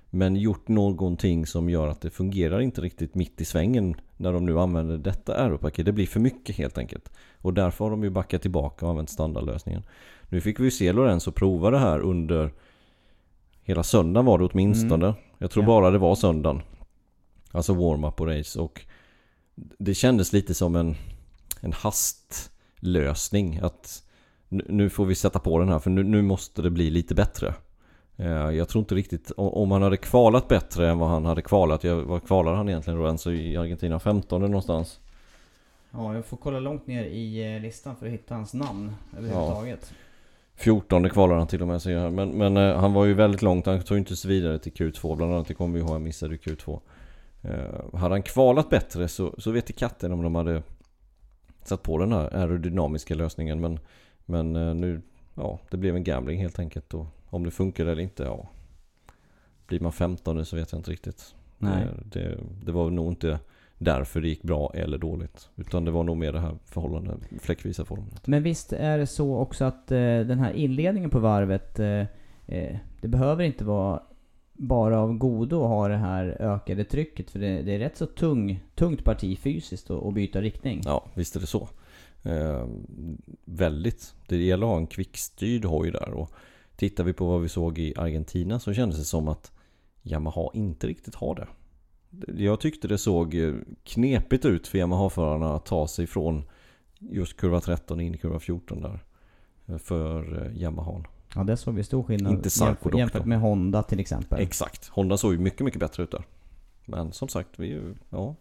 Men 0.09 0.35
gjort 0.35 0.67
någonting 0.67 1.45
som 1.45 1.69
gör 1.69 1.87
att 1.87 2.01
det 2.01 2.09
fungerar 2.09 2.59
inte 2.59 2.81
riktigt 2.81 3.15
mitt 3.15 3.41
i 3.41 3.45
svängen 3.45 3.95
när 4.17 4.33
de 4.33 4.45
nu 4.45 4.59
använder 4.59 4.97
detta 4.97 5.35
aeropaket. 5.35 5.85
Det 5.85 5.91
blir 5.91 6.07
för 6.07 6.19
mycket 6.19 6.55
helt 6.55 6.77
enkelt. 6.77 7.11
Och 7.41 7.53
därför 7.53 7.85
har 7.85 7.91
de 7.91 8.03
ju 8.03 8.09
backat 8.09 8.41
tillbaka 8.41 8.85
och 8.85 8.89
använt 8.91 9.09
standardlösningen. 9.09 9.83
Nu 10.29 10.41
fick 10.41 10.59
vi 10.59 10.63
ju 10.63 10.71
se 10.71 10.91
Lorenzo 10.93 11.31
prova 11.31 11.71
det 11.71 11.79
här 11.79 11.99
under 11.99 12.53
hela 13.63 13.83
söndagen 13.83 14.25
var 14.25 14.37
det 14.37 14.45
åtminstone. 14.45 15.05
Mm. 15.05 15.17
Jag 15.37 15.51
tror 15.51 15.63
Ja. 15.63 15.67
bara 15.67 15.91
det 15.91 15.97
var 15.97 16.15
söndagen. 16.15 16.61
Alltså 17.51 17.73
warm-up 17.73 18.21
och 18.21 18.27
race 18.27 18.59
och 18.59 18.81
det 19.77 19.93
kändes 19.93 20.33
lite 20.33 20.53
som 20.53 20.75
en, 20.75 20.95
en 21.61 21.73
hastlösning. 21.73 23.59
Att 23.61 24.03
nu, 24.49 24.89
får 24.89 25.05
vi 25.05 25.15
sätta 25.15 25.39
på 25.39 25.59
den 25.59 25.69
här 25.69 25.79
för 25.79 25.89
nu, 25.89 26.03
nu 26.03 26.21
måste 26.21 26.61
det 26.61 26.69
bli 26.69 26.89
lite 26.89 27.15
bättre. 27.15 27.53
Eh, 28.17 28.27
Jag 28.51 28.69
tror 28.69 28.79
inte 28.79 28.95
riktigt, 28.95 29.31
om 29.37 29.71
han 29.71 29.81
hade 29.81 29.97
kvalat 29.97 30.47
bättre 30.47 30.89
än 30.89 30.99
vad 30.99 31.09
han 31.09 31.25
hade 31.25 31.41
kvalat. 31.41 31.83
Jag, 31.83 31.95
vad 31.95 32.23
kvalar 32.23 32.53
han 32.53 32.69
egentligen 32.69 32.99
Lorenzo 32.99 33.31
i 33.31 33.57
Argentina? 33.57 33.99
15 33.99 34.41
någonstans? 34.41 34.99
Ja, 35.91 36.13
jag 36.15 36.25
får 36.25 36.37
kolla 36.37 36.59
långt 36.59 36.87
ner 36.87 37.03
i 37.03 37.55
eh, 37.55 37.61
listan 37.61 37.95
för 37.95 38.05
att 38.05 38.11
hitta 38.11 38.35
hans 38.35 38.53
namn 38.53 38.95
överhuvudtaget. 39.17 39.93
14 40.55 41.09
kvalar 41.09 41.35
han 41.35 41.47
till 41.47 41.61
och 41.61 41.67
med 41.67 41.81
här. 41.81 42.09
Men, 42.09 42.29
men 42.29 42.57
eh, 42.57 42.79
han 42.79 42.93
var 42.93 43.05
ju 43.05 43.13
väldigt 43.13 43.41
långt, 43.41 43.65
han 43.65 43.81
tog 43.81 43.97
inte 43.97 44.15
sig 44.15 44.29
vidare 44.29 44.59
till 44.59 44.71
Q2 44.73 45.15
Bland 45.15 45.33
annat, 45.33 45.47
det 45.47 45.53
kommer 45.53 45.73
vi 45.73 45.79
ihåg, 45.79 45.89
han 45.89 46.03
missade 46.03 46.33
ju 46.33 46.37
Q2 46.37 46.79
eh, 47.41 47.99
Hade 47.99 48.13
han 48.13 48.23
kvalat 48.23 48.69
bättre 48.69 49.07
så, 49.07 49.35
så 49.37 49.51
vet 49.51 49.69
i 49.69 49.73
katten 49.73 50.11
om 50.11 50.23
de 50.23 50.35
hade 50.35 50.63
Satt 51.63 51.83
på 51.83 51.97
den 51.97 52.11
här 52.11 52.35
aerodynamiska 52.35 53.15
lösningen 53.15 53.61
men 53.61 53.79
Men 54.25 54.53
nu, 54.53 55.01
ja 55.35 55.59
det 55.69 55.77
blev 55.77 55.95
en 55.95 56.03
gambling 56.03 56.39
helt 56.39 56.59
enkelt 56.59 56.93
och 56.93 57.05
Om 57.29 57.43
det 57.43 57.51
funkar 57.51 57.85
eller 57.85 58.01
inte, 58.01 58.23
ja 58.23 58.49
Blir 59.67 59.79
man 59.79 59.91
15 59.91 60.45
så 60.45 60.55
vet 60.55 60.71
jag 60.71 60.79
inte 60.79 60.91
riktigt 60.91 61.35
Nej. 61.57 61.83
Eh, 61.83 61.89
det, 62.03 62.37
det 62.65 62.71
var 62.71 62.89
nog 62.89 63.11
inte 63.11 63.39
därför 63.77 64.21
det 64.21 64.27
gick 64.27 64.43
bra 64.43 64.71
eller 64.73 64.97
dåligt 64.97 65.49
Utan 65.55 65.85
det 65.85 65.91
var 65.91 66.03
nog 66.03 66.17
mer 66.17 66.33
det 66.33 66.39
här 66.39 66.57
förhållandet, 66.65 67.19
fläckvisa 67.41 67.85
förhållandet 67.85 68.27
Men 68.27 68.43
visst 68.43 68.73
är 68.73 68.97
det 68.97 69.07
så 69.07 69.37
också 69.37 69.65
att 69.65 69.91
eh, 69.91 69.97
den 69.99 70.39
här 70.39 70.53
inledningen 70.53 71.09
på 71.09 71.19
varvet, 71.19 71.79
eh, 71.79 72.05
eh, 72.47 72.77
det 73.01 73.07
behöver 73.07 73.43
inte 73.43 73.63
vara 73.63 74.01
bara 74.57 74.99
av 74.99 75.17
godo 75.17 75.63
att 75.63 75.69
ha 75.69 75.87
det 75.87 75.97
här 75.97 76.37
ökade 76.39 76.83
trycket. 76.83 77.31
För 77.31 77.39
det, 77.39 77.61
det 77.61 77.75
är 77.75 77.79
rätt 77.79 77.97
så 77.97 78.05
tung, 78.05 78.63
tungt 78.75 79.03
parti 79.03 79.39
fysiskt 79.39 79.91
att, 79.91 80.03
att 80.03 80.13
byta 80.13 80.41
riktning. 80.41 80.81
Ja, 80.85 81.05
visst 81.13 81.35
är 81.35 81.39
det 81.39 81.47
så. 81.47 81.69
Eh, 82.23 82.67
väldigt. 83.45 84.13
Det 84.27 84.37
gäller 84.37 84.65
att 84.65 84.71
ha 84.71 84.77
en 84.77 84.87
kvickstyrd 84.87 85.65
hoj 85.65 85.91
där. 85.91 86.09
Och 86.09 86.31
tittar 86.77 87.03
vi 87.03 87.13
på 87.13 87.25
vad 87.27 87.41
vi 87.41 87.49
såg 87.49 87.79
i 87.79 87.93
Argentina 87.97 88.59
så 88.59 88.73
kändes 88.73 88.97
det 88.99 89.05
som 89.05 89.27
att 89.27 89.51
Yamaha 90.03 90.49
inte 90.53 90.87
riktigt 90.87 91.15
har 91.15 91.35
det. 91.35 91.47
Jag 92.43 92.59
tyckte 92.59 92.87
det 92.87 92.97
såg 92.97 93.35
eh, 93.35 93.53
knepigt 93.83 94.45
ut 94.45 94.67
för 94.67 94.77
Yamaha-förarna 94.77 95.55
att 95.55 95.65
ta 95.65 95.87
sig 95.87 96.07
från 96.07 96.43
just 96.99 97.37
kurva 97.37 97.61
13 97.61 97.99
in 98.01 98.15
i 98.15 98.17
kurva 98.17 98.39
14 98.39 98.81
där. 98.81 99.03
eh, 99.65 99.77
För 99.77 100.45
eh, 100.45 100.61
Yamaha. 100.61 101.03
Ja, 101.35 101.43
det 101.43 101.57
såg 101.57 101.75
vi 101.75 101.83
stor 101.83 102.03
skillnad 102.03 102.33
Inte 102.33 102.49
Sarko 102.49 102.69
jämfört, 102.71 102.99
jämfört 102.99 103.25
med 103.25 103.39
Honda 103.39 103.83
till 103.83 103.99
exempel. 103.99 104.39
Exakt. 104.39 104.87
Honda 104.87 105.17
såg 105.17 105.33
ju 105.33 105.39
mycket, 105.39 105.61
mycket 105.61 105.79
bättre 105.79 106.03
ut 106.03 106.11
där. 106.11 106.23
Men 106.85 107.11
som 107.11 107.27
sagt, 107.27 107.49
vi 107.59 107.67
är 107.67 107.71
ju, 107.71 107.95
ja, 108.09 108.35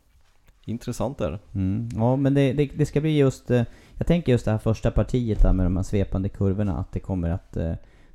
intressant 0.64 1.20
är 1.20 1.31
det. 1.31 1.38
Mm. 1.55 1.88
Ja, 1.94 2.16
men 2.16 2.35
det, 2.35 2.53
det, 2.53 2.70
det 2.77 2.87
ska 2.87 3.01
bli 3.01 3.16
just... 3.18 3.51
Jag 3.99 4.07
tänker 4.07 4.33
just 4.33 4.44
det 4.44 4.51
här 4.51 4.59
första 4.59 4.90
partiet 4.90 5.42
där 5.42 5.53
med 5.53 5.66
de 5.66 5.77
här 5.77 5.83
svepande 5.85 6.29
kurvorna, 6.29 6.79
att 6.79 6.92
det 6.92 7.01
kommer 7.01 7.31
att 7.31 7.57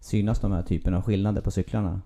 synas 0.01 0.39
de 0.39 0.51
här 0.51 0.63
typerna 0.63 0.97
av 0.97 1.03
skillnader 1.03 1.41
på 1.41 1.51
cyklarna. 1.51 2.01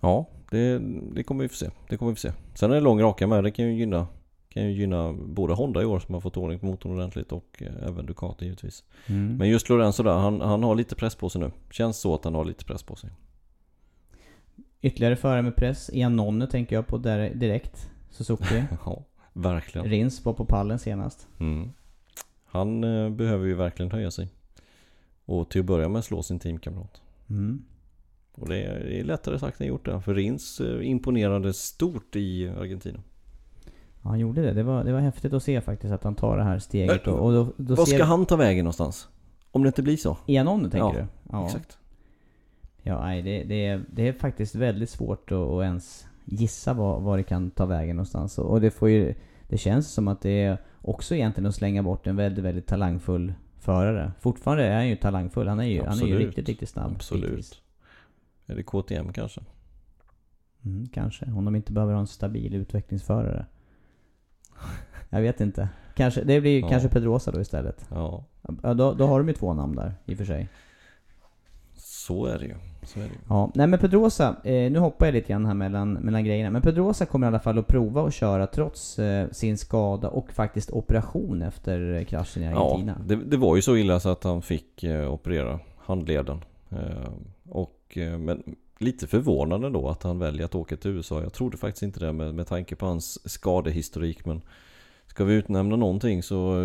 Ja, 0.00 0.28
det, 0.50 0.78
det 1.12 1.22
kommer 1.22 1.42
vi 1.42 1.48
få 1.48 1.54
se. 1.54 1.70
Det 1.88 1.96
kommer 1.96 2.12
vi 2.12 2.18
se. 2.18 2.32
Sen 2.54 2.70
är 2.70 2.74
det 2.74 2.80
lång 2.80 3.02
raka 3.02 3.26
med. 3.26 3.44
Det 3.44 3.50
kan 3.50 3.64
ju 3.64 3.78
gynna, 3.78 4.06
kan 4.48 4.62
ju 4.62 4.72
gynna 4.72 5.12
både 5.12 5.54
Honda 5.54 5.82
i 5.82 5.84
år 5.84 5.98
som 5.98 6.14
har 6.14 6.20
fått 6.20 6.36
ordning 6.36 6.58
på 6.58 6.66
motorn 6.66 6.92
ordentligt 6.92 7.32
och 7.32 7.62
eh, 7.62 7.88
även 7.88 8.06
Ducati 8.06 8.44
givetvis. 8.44 8.84
Mm. 9.06 9.36
Men 9.36 9.48
just 9.48 9.68
Lorenzo 9.68 10.02
där, 10.02 10.12
han, 10.14 10.40
han 10.40 10.62
har 10.62 10.74
lite 10.74 10.94
press 10.94 11.14
på 11.14 11.28
sig 11.28 11.40
nu. 11.40 11.50
Känns 11.70 11.98
så 11.98 12.14
att 12.14 12.24
han 12.24 12.34
har 12.34 12.44
lite 12.44 12.64
press 12.64 12.82
på 12.82 12.96
sig. 12.96 13.10
Ytterligare 14.80 15.16
förare 15.16 15.42
med 15.42 15.56
press. 15.56 15.90
Ian 15.92 16.16
Nonne 16.16 16.46
tänker 16.46 16.76
jag 16.76 16.86
på 16.86 16.98
där, 16.98 17.34
direkt. 17.34 17.90
Suzuki. 18.10 18.64
Ja, 18.84 19.04
verkligen. 19.32 19.86
Rins 19.86 20.24
var 20.24 20.32
på 20.32 20.44
pallen 20.44 20.78
senast. 20.78 21.28
Mm. 21.40 21.72
Han 22.44 22.84
eh, 22.84 23.10
behöver 23.10 23.46
ju 23.46 23.54
verkligen 23.54 23.92
höja 23.92 24.10
sig. 24.10 24.28
Och 25.26 25.48
till 25.48 25.60
att 25.60 25.66
börja 25.66 25.88
med 25.88 26.04
slå 26.04 26.22
sin 26.22 26.38
teamkamrat. 26.38 27.00
Mm. 27.30 27.62
Och 28.34 28.48
det 28.48 28.62
är, 28.62 28.84
det 28.84 29.00
är 29.00 29.04
lättare 29.04 29.38
sagt 29.38 29.60
än 29.60 29.66
gjort 29.66 29.84
det. 29.84 30.00
För 30.00 30.14
Rins 30.14 30.60
eh, 30.60 30.88
imponerade 30.90 31.52
stort 31.52 32.16
i 32.16 32.48
Argentina. 32.48 32.98
Ja, 34.02 34.08
han 34.08 34.18
gjorde 34.18 34.42
det. 34.42 34.52
Det 34.52 34.62
var, 34.62 34.84
det 34.84 34.92
var 34.92 35.00
häftigt 35.00 35.32
att 35.32 35.42
se 35.42 35.60
faktiskt 35.60 35.92
att 35.92 36.04
han 36.04 36.14
tar 36.14 36.36
det 36.36 36.44
här 36.44 36.58
steget. 36.58 37.06
Och, 37.06 37.18
och 37.26 37.32
då, 37.32 37.52
då 37.56 37.74
Vad 37.74 37.88
ser... 37.88 37.96
ska 37.96 38.04
han 38.04 38.26
ta 38.26 38.36
vägen 38.36 38.64
någonstans? 38.64 39.08
Om 39.50 39.62
det 39.62 39.66
inte 39.66 39.82
blir 39.82 39.96
så? 39.96 40.16
Ian 40.26 40.46
Nonne 40.46 40.70
tänker 40.70 40.86
Ja, 40.86 40.92
du? 40.92 41.06
Ja, 41.32 41.46
Exakt. 41.46 41.78
Ja, 42.82 43.00
nej, 43.00 43.22
det, 43.22 43.44
det, 43.44 43.66
är, 43.66 43.84
det 43.92 44.08
är 44.08 44.12
faktiskt 44.12 44.54
väldigt 44.54 44.90
svårt 44.90 45.32
att, 45.32 45.38
att 45.38 45.62
ens 45.62 46.06
gissa 46.24 46.74
var, 46.74 47.00
var 47.00 47.16
det 47.16 47.22
kan 47.22 47.50
ta 47.50 47.66
vägen 47.66 47.96
någonstans. 47.96 48.38
Och 48.38 48.60
det 48.60 48.70
får 48.70 48.90
ju... 48.90 49.14
Det 49.48 49.58
känns 49.58 49.92
som 49.92 50.08
att 50.08 50.20
det 50.20 50.42
är 50.42 50.58
också 50.82 51.14
egentligen 51.14 51.46
att 51.48 51.54
slänga 51.54 51.82
bort 51.82 52.06
en 52.06 52.16
väldigt, 52.16 52.44
väldigt 52.44 52.66
talangfull 52.66 53.32
förare. 53.58 54.12
Fortfarande 54.20 54.64
är 54.64 54.74
han 54.74 54.88
ju 54.88 54.96
talangfull. 54.96 55.48
Han 55.48 55.60
är 55.60 55.64
ju, 55.64 55.82
han 55.84 55.98
är 55.98 56.06
ju 56.06 56.18
riktigt, 56.18 56.48
riktigt 56.48 56.68
snabb. 56.68 56.92
Absolut. 56.94 57.62
Är 58.46 58.56
det 58.56 58.62
KTM 58.62 59.12
kanske? 59.12 59.40
Mm, 60.64 60.88
kanske. 60.88 61.24
Om 61.32 61.44
de 61.44 61.56
inte 61.56 61.72
behöver 61.72 61.92
ha 61.92 62.00
en 62.00 62.06
stabil 62.06 62.54
utvecklingsförare. 62.54 63.46
Jag 65.10 65.20
vet 65.20 65.40
inte. 65.40 65.68
Kanske, 65.94 66.24
det 66.24 66.40
blir 66.40 66.60
Ja. 66.60 66.68
kanske 66.68 66.88
Pedrosa 66.88 67.30
då 67.30 67.40
istället. 67.40 67.86
Ja, 67.90 68.24
Ja, 68.62 68.74
då, 68.74 68.94
då 68.94 69.06
har 69.06 69.18
de 69.18 69.28
ju 69.28 69.34
två 69.34 69.54
namn 69.54 69.76
där 69.76 69.94
i 70.04 70.14
och 70.14 70.18
för 70.18 70.24
sig. 70.24 70.48
Så 72.06 72.26
är 72.26 72.38
det 72.38 72.44
ju. 72.44 72.54
Så 72.82 72.98
är 72.98 73.02
det 73.02 73.08
ju. 73.08 73.18
Ja, 73.28 73.50
nej 73.54 73.66
men 73.66 73.78
Pedrosa, 73.78 74.36
eh, 74.44 74.70
nu 74.72 74.78
hoppar 74.78 75.06
jag 75.06 75.12
lite 75.12 75.28
grann 75.32 75.46
här 75.46 75.54
mellan, 75.54 75.92
mellan 75.92 76.24
grejerna. 76.24 76.50
Men 76.50 76.62
Pedrosa 76.62 77.06
kommer 77.06 77.26
i 77.26 77.28
alla 77.28 77.38
fall 77.40 77.58
att 77.58 77.66
prova 77.66 78.06
att 78.06 78.14
köra 78.14 78.46
trots 78.46 78.98
eh, 78.98 79.30
sin 79.30 79.58
skada 79.58 80.08
och 80.08 80.32
faktiskt 80.32 80.70
operation 80.70 81.42
efter 81.42 81.94
eh, 81.94 82.04
kraschen 82.04 82.42
i 82.42 82.46
Ja, 82.46 82.66
Argentina. 82.66 83.00
det, 83.06 83.16
det 83.16 83.36
var 83.36 83.56
ju 83.56 83.62
så 83.62 83.76
illa 83.76 84.00
så 84.00 84.08
att 84.08 84.24
han 84.24 84.42
fick 84.42 84.84
eh, 84.84 85.12
operera 85.12 85.60
handleden. 85.78 86.44
Eh, 86.70 87.08
och, 87.48 87.98
eh, 87.98 88.18
men 88.18 88.42
lite 88.78 89.06
förvånande 89.06 89.70
då 89.70 89.88
att 89.88 90.02
han 90.02 90.18
väljer 90.18 90.44
att 90.44 90.54
åka 90.54 90.76
till 90.76 90.90
USA. 90.90 91.22
Jag 91.22 91.32
trodde 91.32 91.56
faktiskt 91.56 91.82
inte 91.82 92.00
det 92.00 92.12
med, 92.12 92.34
med 92.34 92.46
tanke 92.46 92.76
på 92.76 92.86
hans 92.86 93.32
skadehistorik. 93.32 94.24
Men 94.24 94.42
ska 95.06 95.24
vi 95.24 95.34
utnämna 95.34 95.76
någonting 95.76 96.22
så 96.22 96.56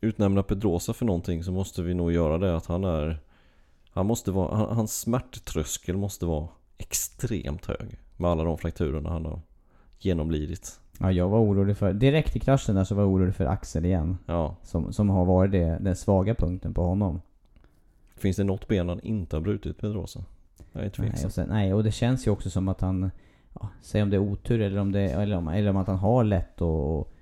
utnämna 0.00 0.42
Pedrosa 0.42 0.92
för 0.92 1.06
någonting 1.06 1.44
så 1.44 1.52
måste 1.52 1.82
vi 1.82 1.94
nog 1.94 2.12
göra 2.12 2.38
det 2.38 2.56
att 2.56 2.66
han 2.66 2.84
är 2.84 3.18
han 3.98 4.06
måste 4.06 4.30
vara, 4.30 4.56
han, 4.56 4.76
hans 4.76 5.00
smärttröskel 5.00 5.96
måste 5.96 6.26
vara 6.26 6.48
extremt 6.78 7.66
hög 7.66 7.98
med 8.16 8.30
alla 8.30 8.44
de 8.44 8.58
frakturerna 8.58 9.10
han 9.10 9.24
har 9.24 9.40
genomlidit. 9.98 10.80
Ja, 10.98 11.12
jag 11.12 11.28
var 11.28 11.38
orolig 11.40 11.76
för... 11.76 11.92
Direkt 11.92 12.36
i 12.36 12.40
kraschen 12.40 12.74
där 12.74 12.84
så 12.84 12.94
var 12.94 13.02
jag 13.02 13.10
orolig 13.12 13.34
för 13.34 13.44
Axel 13.44 13.84
igen. 13.84 14.18
Ja, 14.26 14.56
Som, 14.62 14.92
som 14.92 15.10
har 15.10 15.24
varit 15.24 15.52
det, 15.52 15.78
den 15.80 15.96
svaga 15.96 16.34
punkten 16.34 16.74
på 16.74 16.82
honom. 16.82 17.20
finns 18.16 18.36
det 18.36 18.44
något 18.44 18.68
ben 18.68 18.88
han 18.88 19.00
inte 19.00 19.36
har 19.36 19.40
brutit 19.40 19.78
Pedrosa? 19.80 20.24
Jag 20.72 20.80
är 20.80 20.84
Nej 20.84 20.90
tveksam. 20.90 21.26
och, 21.26 21.32
sen, 21.32 21.48
nej, 21.48 21.74
och 21.74 21.84
det 21.84 21.92
känns 21.92 22.26
ju 22.26 22.30
också 22.30 22.50
som 22.50 22.68
att 22.68 22.80
han... 22.80 23.10
Ja, 23.60 23.68
säg 23.80 24.02
om 24.02 24.10
det 24.10 24.16
är 24.16 24.20
otur 24.20 24.60
eller 24.60 24.80
om, 24.80 24.92
det, 24.92 25.00
eller 25.00 25.36
om, 25.36 25.48
eller 25.48 25.70
om 25.70 25.76
att 25.76 25.86
han 25.86 25.98
har 25.98 26.24
lätt 26.24 26.60
och 26.60 27.12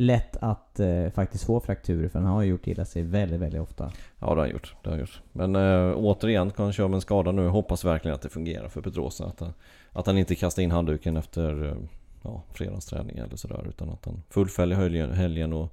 lätt 0.00 0.36
att 0.40 0.80
eh, 0.80 1.10
faktiskt 1.10 1.44
få 1.44 1.60
frakturer 1.60 2.08
för 2.08 2.18
han 2.18 2.28
har 2.28 2.42
ju 2.42 2.48
gjort 2.50 2.66
illa 2.66 2.84
sig 2.84 3.02
väldigt, 3.02 3.40
väldigt 3.40 3.60
ofta. 3.60 3.92
Ja 4.18 4.26
det 4.26 4.32
har 4.32 4.36
han 4.36 4.50
gjort. 4.50 4.74
Det 4.82 4.88
har 4.88 4.92
han 4.92 5.00
gjort. 5.00 5.20
Men 5.32 5.56
eh, 5.56 5.92
återigen 5.96 6.50
kan 6.50 6.64
han 6.64 6.72
köra 6.72 6.88
med 6.88 6.94
en 6.94 7.00
skada 7.00 7.32
nu. 7.32 7.48
Hoppas 7.48 7.84
verkligen 7.84 8.14
att 8.14 8.22
det 8.22 8.28
fungerar 8.28 8.68
för 8.68 8.80
Pedrosa. 8.80 9.24
Att, 9.24 9.40
han- 9.40 9.52
att 9.92 10.06
han 10.06 10.18
inte 10.18 10.34
kastar 10.34 10.62
in 10.62 10.70
handduken 10.70 11.16
efter 11.16 11.64
eh, 11.68 11.76
ja, 12.22 12.42
fredagsträning 12.52 13.18
eller 13.18 13.36
sådär. 13.36 13.64
Utan 13.68 13.90
att 13.90 14.04
han 14.04 14.22
fullföljer 14.30 14.76
helgen, 14.78 15.12
helgen 15.12 15.52
och 15.52 15.72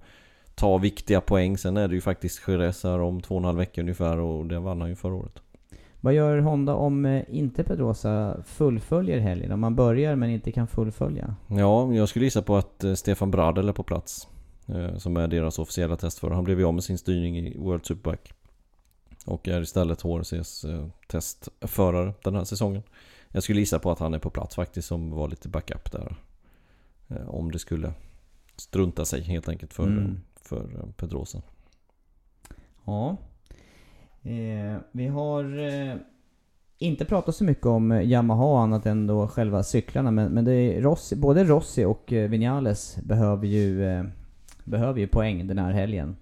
tar 0.56 0.80
viktiga 0.80 1.22
poäng. 1.22 1.58
Sen 1.58 1.78
är 1.78 1.88
det 1.88 1.96
ju 1.96 2.02
faktiskt 2.02 2.48
Jerez 2.48 2.84
här 2.84 3.00
om 3.02 3.22
två 3.22 3.36
och 3.36 3.42
en 3.42 3.46
halv 3.46 3.58
vecka 3.58 3.82
ungefär 3.82 4.20
och 4.20 4.46
det 4.46 4.60
vann 4.60 4.82
han 4.82 4.90
ju 4.90 4.96
förra 4.96 5.14
året. 5.16 5.42
Vad 6.06 6.14
gör 6.14 6.38
Honda 6.38 6.74
om 6.76 7.06
eh, 7.06 7.24
inte 7.30 7.64
Pedrosa 7.64 8.38
fullföljer 8.44 9.20
helgen? 9.20 9.52
Om 9.52 9.60
man 9.60 9.76
börjar 9.76 10.16
men 10.16 10.30
inte 10.30 10.52
kan 10.52 10.68
fullfölja? 10.68 11.36
Ja, 11.48 11.94
jag 11.94 12.10
skulle 12.10 12.26
gissa 12.26 12.42
på 12.42 12.56
att 12.56 12.84
eh, 12.84 12.94
Stefan 12.94 13.32
Bradel 13.32 13.70
är 13.70 13.74
på 13.74 13.84
plats. 13.84 14.28
eh, 14.68 14.98
Som 14.98 15.18
är 15.18 15.28
deras 15.28 15.60
officiella 15.60 15.96
testförare. 15.98 16.36
Han 16.36 16.44
blev 16.44 16.60
ju 16.60 16.66
av 16.66 16.74
med 16.74 16.84
sin 16.84 16.98
styrning 16.98 17.38
i 17.38 17.58
World 17.58 17.86
Superbike. 17.86 18.34
Och 19.26 19.48
är 19.48 19.62
istället 19.62 20.02
HRCs 20.02 20.66
testförare 21.08 22.14
den 22.24 22.36
här 22.36 22.44
säsongen. 22.44 22.84
Jag 23.32 23.44
skulle 23.44 23.60
gissa 23.60 23.80
på 23.80 23.92
att 23.92 24.00
han 24.00 24.14
är 24.14 24.20
på 24.20 24.30
plats 24.30 24.56
faktiskt 24.56 24.88
som 24.88 25.12
var 25.12 25.28
lite 25.28 25.50
backup 25.50 25.92
där. 25.92 26.16
Om 27.28 27.52
det 27.52 27.60
skulle 27.60 27.94
strunta 28.56 29.06
sig 29.06 29.22
helt 29.22 29.50
enkelt 29.50 29.74
för, 29.74 29.84
Mm. 29.84 30.20
för 30.42 30.68
Pedrosa. 30.98 31.42
Ja. 32.86 33.18
Eh, 34.26 34.78
vi 34.92 35.08
har 35.08 35.60
eh, 35.60 35.96
inte 36.78 37.06
pratat 37.06 37.36
så 37.36 37.44
mycket 37.44 37.66
om 37.66 37.92
Yamaha 37.92 38.64
annat 38.64 38.86
än 38.86 39.08
då 39.08 39.28
själva 39.28 39.64
cyklarna. 39.64 40.12
Men, 40.12 40.32
men 40.32 40.46
det 40.46 40.54
är 40.54 40.82
Rossi, 40.82 41.16
både 41.16 41.44
Rossi 41.44 41.86
och 41.86 42.14
eh, 42.14 42.30
Vinales 42.30 42.98
behöver 43.04 43.48
ju, 43.48 43.86
eh, 43.86 44.04
behöver 44.64 45.00
ju 45.00 45.08
poäng 45.08 45.48
den 45.48 45.58
här 45.58 45.72
helgen. 45.72 46.18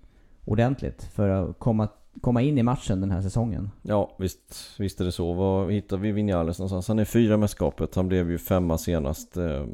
Ordentligt 0.45 1.03
för 1.03 1.29
att 1.29 1.59
komma, 1.59 1.87
komma 2.21 2.41
in 2.41 2.57
i 2.57 2.63
matchen 2.63 3.01
den 3.01 3.11
här 3.11 3.21
säsongen. 3.21 3.71
Ja 3.81 4.15
visst, 4.19 4.79
visst 4.79 5.01
är 5.01 5.05
det 5.05 5.11
så. 5.11 5.33
Var 5.33 5.69
hittar 5.69 5.97
vi 5.97 6.11
Vinales 6.11 6.59
någonstans? 6.59 6.87
Han 6.87 6.99
är 6.99 7.05
fyra 7.05 7.37
med 7.37 7.49
skapet. 7.49 7.95
Han 7.95 8.07
blev 8.07 8.31
ju 8.31 8.37
femma 8.37 8.77
senast. 8.77 9.37
Eh, 9.37 9.65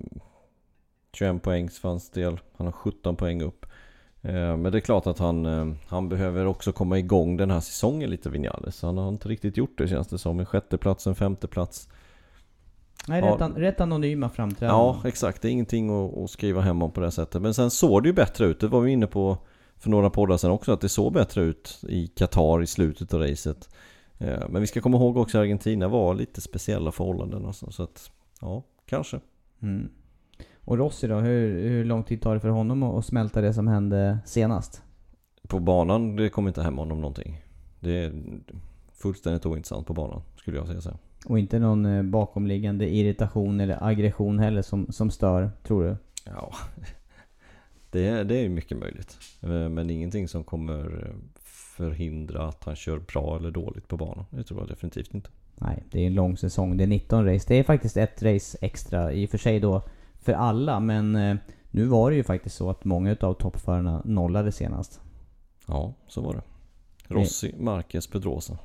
21 1.13 1.41
poängs 1.43 1.79
fanns 1.79 2.09
del. 2.09 2.39
Han 2.57 2.67
har 2.67 2.71
17 2.71 3.15
poäng 3.15 3.41
upp. 3.41 3.65
Eh, 4.21 4.57
men 4.57 4.71
det 4.71 4.77
är 4.77 4.79
klart 4.79 5.07
att 5.07 5.19
han, 5.19 5.45
eh, 5.45 5.73
han 5.87 6.09
behöver 6.09 6.45
också 6.45 6.71
komma 6.71 6.99
igång 6.99 7.37
den 7.37 7.51
här 7.51 7.59
säsongen 7.59 8.09
lite 8.09 8.29
Vinales. 8.29 8.81
Han 8.81 8.97
har 8.97 9.09
inte 9.09 9.29
riktigt 9.29 9.57
gjort 9.57 9.77
det 9.77 9.87
känns 9.87 10.07
det 10.07 10.17
som. 10.17 10.39
En 10.39 10.45
sjätte 10.45 10.77
plats, 10.77 11.07
en 11.07 11.15
femte 11.15 11.47
plats. 11.47 11.89
Nej, 13.07 13.21
rätt, 13.21 13.41
an, 13.41 13.53
rätt 13.55 13.81
anonyma 13.81 14.29
framträdanden. 14.29 14.85
Ja, 14.85 15.01
exakt. 15.07 15.41
Det 15.41 15.47
är 15.47 15.51
ingenting 15.51 15.89
att, 15.89 16.17
att 16.17 16.29
skriva 16.29 16.61
hem 16.61 16.81
om 16.81 16.91
på 16.91 17.01
det 17.01 17.11
sättet. 17.11 17.41
Men 17.41 17.53
sen 17.53 17.71
såg 17.71 18.03
det 18.03 18.09
ju 18.09 18.13
bättre 18.13 18.45
ut. 18.45 18.59
Det 18.59 18.67
var 18.67 18.81
vi 18.81 18.91
inne 18.91 19.07
på 19.07 19.37
för 19.77 19.89
några 19.89 20.09
poddar 20.09 20.37
sen 20.37 20.51
också. 20.51 20.73
Att 20.73 20.81
det 20.81 20.89
såg 20.89 21.13
bättre 21.13 21.41
ut 21.41 21.79
i 21.89 22.07
Qatar 22.07 22.61
i 22.61 22.67
slutet 22.67 23.13
av 23.13 23.19
racet. 23.21 23.69
Eh, 24.17 24.49
Men 24.49 24.61
vi 24.61 24.67
ska 24.67 24.81
komma 24.81 24.97
ihåg 24.97 25.17
också 25.17 25.37
att 25.37 25.41
Argentina 25.41 25.87
var 25.87 26.13
lite 26.13 26.41
speciella 26.41 26.91
förhållanden. 26.91 27.45
Alltså, 27.45 27.71
så 27.71 27.83
att, 27.83 28.11
ja, 28.41 28.63
kanske. 28.85 29.19
Mm. 29.61 29.89
Och 30.63 30.77
Rossi 30.77 31.07
då, 31.07 31.15
hur, 31.15 31.69
hur 31.69 31.85
lång 31.85 32.03
tid 32.03 32.21
tar 32.21 32.33
det 32.33 32.39
för 32.39 32.49
honom 32.49 32.83
att 32.83 33.05
smälta 33.05 33.41
det 33.41 33.53
som 33.53 33.67
hände 33.67 34.17
senast? 34.25 34.83
På 35.47 35.59
banan, 35.59 36.15
det 36.15 36.29
kommer 36.29 36.49
inte 36.49 36.63
hem 36.63 36.77
honom 36.77 37.01
någonting. 37.01 37.41
Det 37.79 38.03
är 38.03 38.13
fullständigt 38.93 39.45
ointressant 39.45 39.87
på 39.87 39.93
banan, 39.93 40.21
skulle 40.35 40.57
jag 40.57 40.67
säga 40.67 40.81
så. 40.81 40.91
Och 41.25 41.39
inte 41.39 41.59
någon 41.59 41.85
eh, 41.85 42.03
bakomliggande 42.03 42.89
irritation 42.89 43.59
eller 43.59 43.83
aggression 43.83 44.39
heller 44.39 44.61
som, 44.61 44.91
som 44.91 45.09
stör, 45.09 45.51
tror 45.63 45.83
du? 45.83 45.95
Ja, 46.25 46.53
det 47.91 48.07
är, 48.07 48.23
det 48.23 48.35
är 48.35 48.49
mycket 48.49 48.77
möjligt. 48.77 49.17
Eh, 49.41 49.69
Men 49.69 49.89
ingenting 49.89 50.27
som 50.27 50.43
kommer 50.43 51.05
eh, 51.05 51.15
förhindra 51.43 52.47
att 52.47 52.63
han 52.63 52.75
kör 52.75 52.99
bra 52.99 53.37
eller 53.37 53.51
dåligt 53.51 53.87
på 53.87 53.97
banan. 53.97 54.25
Det 54.29 54.43
tror 54.43 54.59
jag 54.59 54.69
definitivt 54.69 55.13
inte. 55.13 55.29
Nej, 55.55 55.83
det 55.91 56.01
är 56.01 56.07
en 56.07 56.13
lång 56.13 56.37
säsong. 56.37 56.77
Det 56.77 56.83
är 56.83 56.87
19 56.87 57.25
race. 57.25 57.45
Det 57.47 57.55
är 57.55 57.63
faktiskt 57.63 57.97
ett 57.97 58.23
race 58.23 58.57
extra, 58.61 59.13
i 59.13 59.25
och 59.25 59.29
för 59.29 59.37
sig 59.37 59.59
då 59.59 59.81
för 60.21 60.33
alla. 60.33 60.79
Men 60.79 61.15
eh, 61.15 61.35
nu 61.71 61.85
var 61.85 62.09
det 62.11 62.15
ju 62.17 62.23
faktiskt 62.23 62.55
så 62.55 62.69
att 62.69 62.85
många 62.85 63.11
utav 63.11 63.33
toppförarna 63.33 64.01
nollade 64.05 64.51
senast. 64.51 65.01
Ja, 65.67 65.93
så 66.07 66.21
var 66.21 66.33
det. 66.33 66.41
Rossi, 67.13 67.55
Marquez, 67.59 68.07
Pedrosa. 68.07 68.57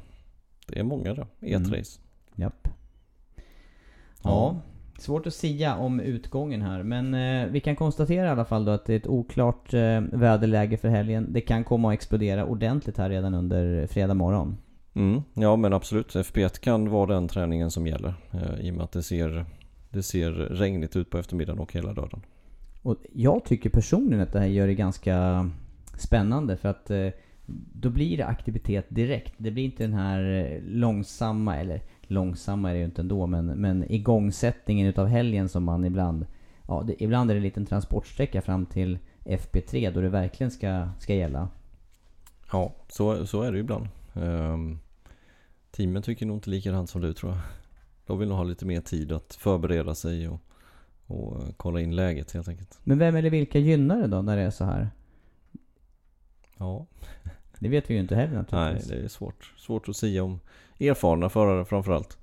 Det 0.66 0.78
är 0.78 0.82
många 0.84 1.14
det, 1.14 1.26
i 1.40 1.52
ett 1.52 1.66
Mm. 1.66 1.72
race. 1.78 2.00
Japp. 2.34 2.68
Ja. 4.22 4.56
Svårt 4.98 5.26
att 5.26 5.34
sia 5.34 5.76
om 5.76 6.00
utgången 6.00 6.62
här. 6.62 6.82
Men 6.82 7.14
eh, 7.14 7.46
vi 7.52 7.60
kan 7.60 7.76
konstatera 7.76 8.26
i 8.26 8.30
alla 8.30 8.44
fall 8.44 8.64
då 8.64 8.72
att 8.72 8.84
det 8.86 8.92
är 8.92 8.96
ett 8.96 9.06
oklart 9.06 9.74
eh, 9.74 10.00
väderläge 10.00 10.76
för 10.76 10.88
helgen. 10.88 11.26
Det 11.32 11.40
kan 11.40 11.64
komma 11.64 11.88
att 11.88 11.94
explodera 11.94 12.44
ordentligt 12.44 12.98
här 12.98 13.10
redan 13.10 13.34
under 13.34 13.86
fredag 13.86 14.14
morgon. 14.14 14.56
Mm, 14.94 15.22
ja 15.34 15.56
men 15.56 15.72
absolut. 15.72 16.14
FP1 16.14 16.60
kan 16.60 16.90
vara 16.90 17.06
den 17.14 17.28
träningen 17.28 17.70
som 17.70 17.86
gäller. 17.86 18.14
Eh, 18.30 18.60
I 18.60 18.70
och 18.70 18.74
med 18.74 18.84
att 18.84 18.92
det 18.92 19.02
ser, 19.02 19.46
det 19.94 20.02
ser 20.02 20.30
regnigt 20.32 20.96
ut 20.96 21.10
på 21.10 21.18
eftermiddagen 21.18 21.60
och 21.60 21.72
hela 21.72 21.92
dagen. 21.92 22.22
Och 22.82 22.96
jag 23.12 23.44
tycker 23.44 23.70
personligen 23.70 24.20
att 24.20 24.32
det 24.32 24.40
här 24.40 24.46
gör 24.46 24.66
det 24.66 24.74
ganska 24.74 25.50
spännande 25.98 26.56
för 26.56 26.68
att 26.68 26.90
eh, 26.90 27.08
då 27.72 27.90
blir 27.90 28.16
det 28.16 28.26
aktivitet 28.26 28.86
direkt. 28.88 29.34
Det 29.36 29.50
blir 29.50 29.64
inte 29.64 29.82
den 29.82 29.94
här 29.94 30.22
eh, 30.32 30.62
långsamma, 30.62 31.56
eller 31.56 31.80
långsamma 32.02 32.70
är 32.70 32.74
det 32.74 32.78
ju 32.78 32.84
inte 32.84 33.00
ändå, 33.00 33.26
men, 33.26 33.46
men 33.46 33.92
igångsättningen 33.92 34.86
utav 34.86 35.06
helgen 35.06 35.48
som 35.48 35.64
man 35.64 35.84
ibland... 35.84 36.26
Ja, 36.68 36.84
det, 36.86 37.02
ibland 37.02 37.30
är 37.30 37.34
det 37.34 37.38
en 37.38 37.44
liten 37.44 37.66
transportsträcka 37.66 38.42
fram 38.42 38.66
till 38.66 38.98
FP3 39.24 39.94
då 39.94 40.00
det 40.00 40.08
verkligen 40.08 40.50
ska, 40.50 40.88
ska 40.98 41.14
gälla. 41.14 41.48
Ja, 42.52 42.72
så, 42.88 43.26
så 43.26 43.42
är 43.42 43.52
det 43.52 43.58
ju 43.58 43.62
ibland. 43.64 43.88
Um, 44.14 44.78
teamen 45.70 46.02
tycker 46.02 46.26
nog 46.26 46.36
inte 46.36 46.50
likadant 46.50 46.90
som 46.90 47.00
du 47.00 47.12
tror 47.12 47.32
jag. 47.32 47.40
De 48.06 48.18
vill 48.18 48.28
nog 48.28 48.36
ha 48.36 48.44
lite 48.44 48.66
mer 48.66 48.80
tid 48.80 49.12
att 49.12 49.34
förbereda 49.34 49.94
sig 49.94 50.28
och, 50.28 50.40
och 51.06 51.42
kolla 51.56 51.80
in 51.80 51.96
läget 51.96 52.32
helt 52.32 52.48
enkelt. 52.48 52.78
Men 52.84 52.98
vem 52.98 53.16
eller 53.16 53.30
vilka 53.30 53.58
gynnar 53.58 54.00
det 54.00 54.06
då 54.06 54.22
när 54.22 54.36
det 54.36 54.42
är 54.42 54.50
så 54.50 54.64
här? 54.64 54.90
Ja, 56.56 56.86
Det 57.58 57.68
vet 57.68 57.90
vi 57.90 57.94
ju 57.94 58.00
inte 58.00 58.14
heller 58.16 58.32
nej 58.32 58.44
naturligtvis. 58.50 58.88
det 58.88 59.04
är 59.04 59.08
svårt. 59.08 59.54
Svårt 59.56 59.88
att 59.88 59.96
säga 59.96 60.24
om 60.24 60.40
erfarna 60.80 61.28
förare 61.28 61.64
framförallt. 61.64 62.18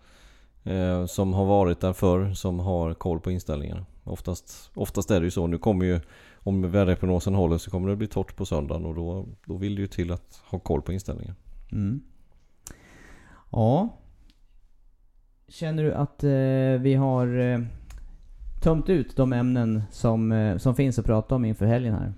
Eh, 0.63 1.05
som 1.05 1.33
har 1.33 1.45
varit 1.45 1.79
där 1.79 1.93
förr, 1.93 2.33
som 2.33 2.59
har 2.59 2.93
koll 2.93 3.19
på 3.19 3.31
inställningarna. 3.31 3.85
Oftast, 4.03 4.71
oftast 4.73 5.11
är 5.11 5.19
det 5.19 5.25
ju 5.25 5.31
så. 5.31 5.47
Nu 5.47 5.57
kommer 5.57 5.85
ju, 5.85 5.99
om 6.35 6.71
väderprognosen 6.71 7.35
håller 7.35 7.57
så 7.57 7.71
kommer 7.71 7.89
det 7.89 7.95
bli 7.95 8.07
torrt 8.07 8.35
på 8.35 8.45
söndagen 8.45 8.85
och 8.85 8.95
då, 8.95 9.27
då 9.45 9.57
vill 9.57 9.75
det 9.75 9.81
ju 9.81 9.87
till 9.87 10.11
att 10.11 10.41
ha 10.45 10.59
koll 10.59 10.81
på 10.81 10.93
inställningen. 10.93 11.35
Mm. 11.71 12.01
Ja. 13.51 13.89
Känner 15.51 15.83
du 15.83 15.93
att 15.93 16.23
eh, 16.23 16.81
vi 16.81 16.93
har 16.93 17.39
eh, 17.39 17.59
tömt 18.61 18.89
ut 18.89 19.15
de 19.15 19.33
ämnen 19.33 19.83
som, 19.91 20.31
eh, 20.31 20.57
som 20.57 20.75
finns 20.75 20.99
att 20.99 21.05
prata 21.05 21.35
om 21.35 21.45
inför 21.45 21.65
helgen 21.65 21.93
här? 21.93 22.13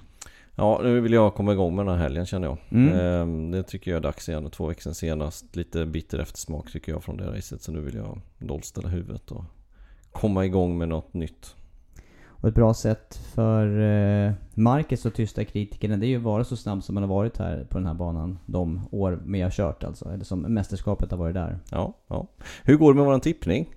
Ja, 0.55 0.79
nu 0.83 0.99
vill 0.99 1.13
jag 1.13 1.33
komma 1.33 1.53
igång 1.53 1.75
med 1.75 1.85
den 1.85 1.95
här 1.95 2.03
helgen 2.03 2.25
känner 2.25 2.47
jag. 2.47 2.57
Mm. 2.69 2.99
Ehm, 2.99 3.51
Det 3.51 3.63
tycker 3.63 3.91
jag 3.91 3.97
är 3.97 4.01
dags 4.01 4.29
igen. 4.29 4.49
Två 4.49 4.67
veckor 4.67 4.81
sedan 4.81 4.95
senast. 4.95 5.55
Lite 5.55 5.85
bitter 5.85 6.19
eftersmak 6.19 6.71
tycker 6.71 6.91
jag 6.91 7.03
från 7.03 7.17
det 7.17 7.31
racet. 7.37 7.61
Så 7.61 7.71
nu 7.71 7.81
vill 7.81 7.95
jag 7.95 8.21
nollställa 8.37 8.89
huvudet 8.89 9.31
och 9.31 9.43
komma 10.11 10.45
igång 10.45 10.77
med 10.77 10.89
något 10.89 11.13
nytt. 11.13 11.55
Och 12.43 12.49
ett 12.49 12.55
bra 12.55 12.73
sätt 12.73 13.19
för 13.35 13.81
eh, 14.27 14.31
Marcus 14.53 15.05
att 15.05 15.13
tysta 15.13 15.45
kritikerna 15.45 15.97
det 15.97 16.05
är 16.05 16.07
ju 16.07 16.17
att 16.17 16.23
vara 16.23 16.43
så 16.43 16.55
snabb 16.55 16.83
som 16.83 16.95
man 16.95 17.03
har 17.03 17.09
varit 17.09 17.37
här 17.37 17.65
på 17.69 17.77
den 17.77 17.87
här 17.87 17.93
banan 17.93 18.39
de 18.45 18.81
år 18.91 19.19
vi 19.25 19.41
har 19.41 19.49
kört 19.49 19.83
alltså. 19.83 20.09
Eller 20.09 20.23
som 20.23 20.39
mästerskapet 20.41 21.11
har 21.11 21.17
varit 21.17 21.33
där. 21.33 21.59
Ja, 21.71 21.93
ja. 22.07 22.27
Hur 22.63 22.77
går 22.77 22.93
det 22.93 22.97
med 22.97 23.05
våran 23.05 23.21
tippning? 23.21 23.69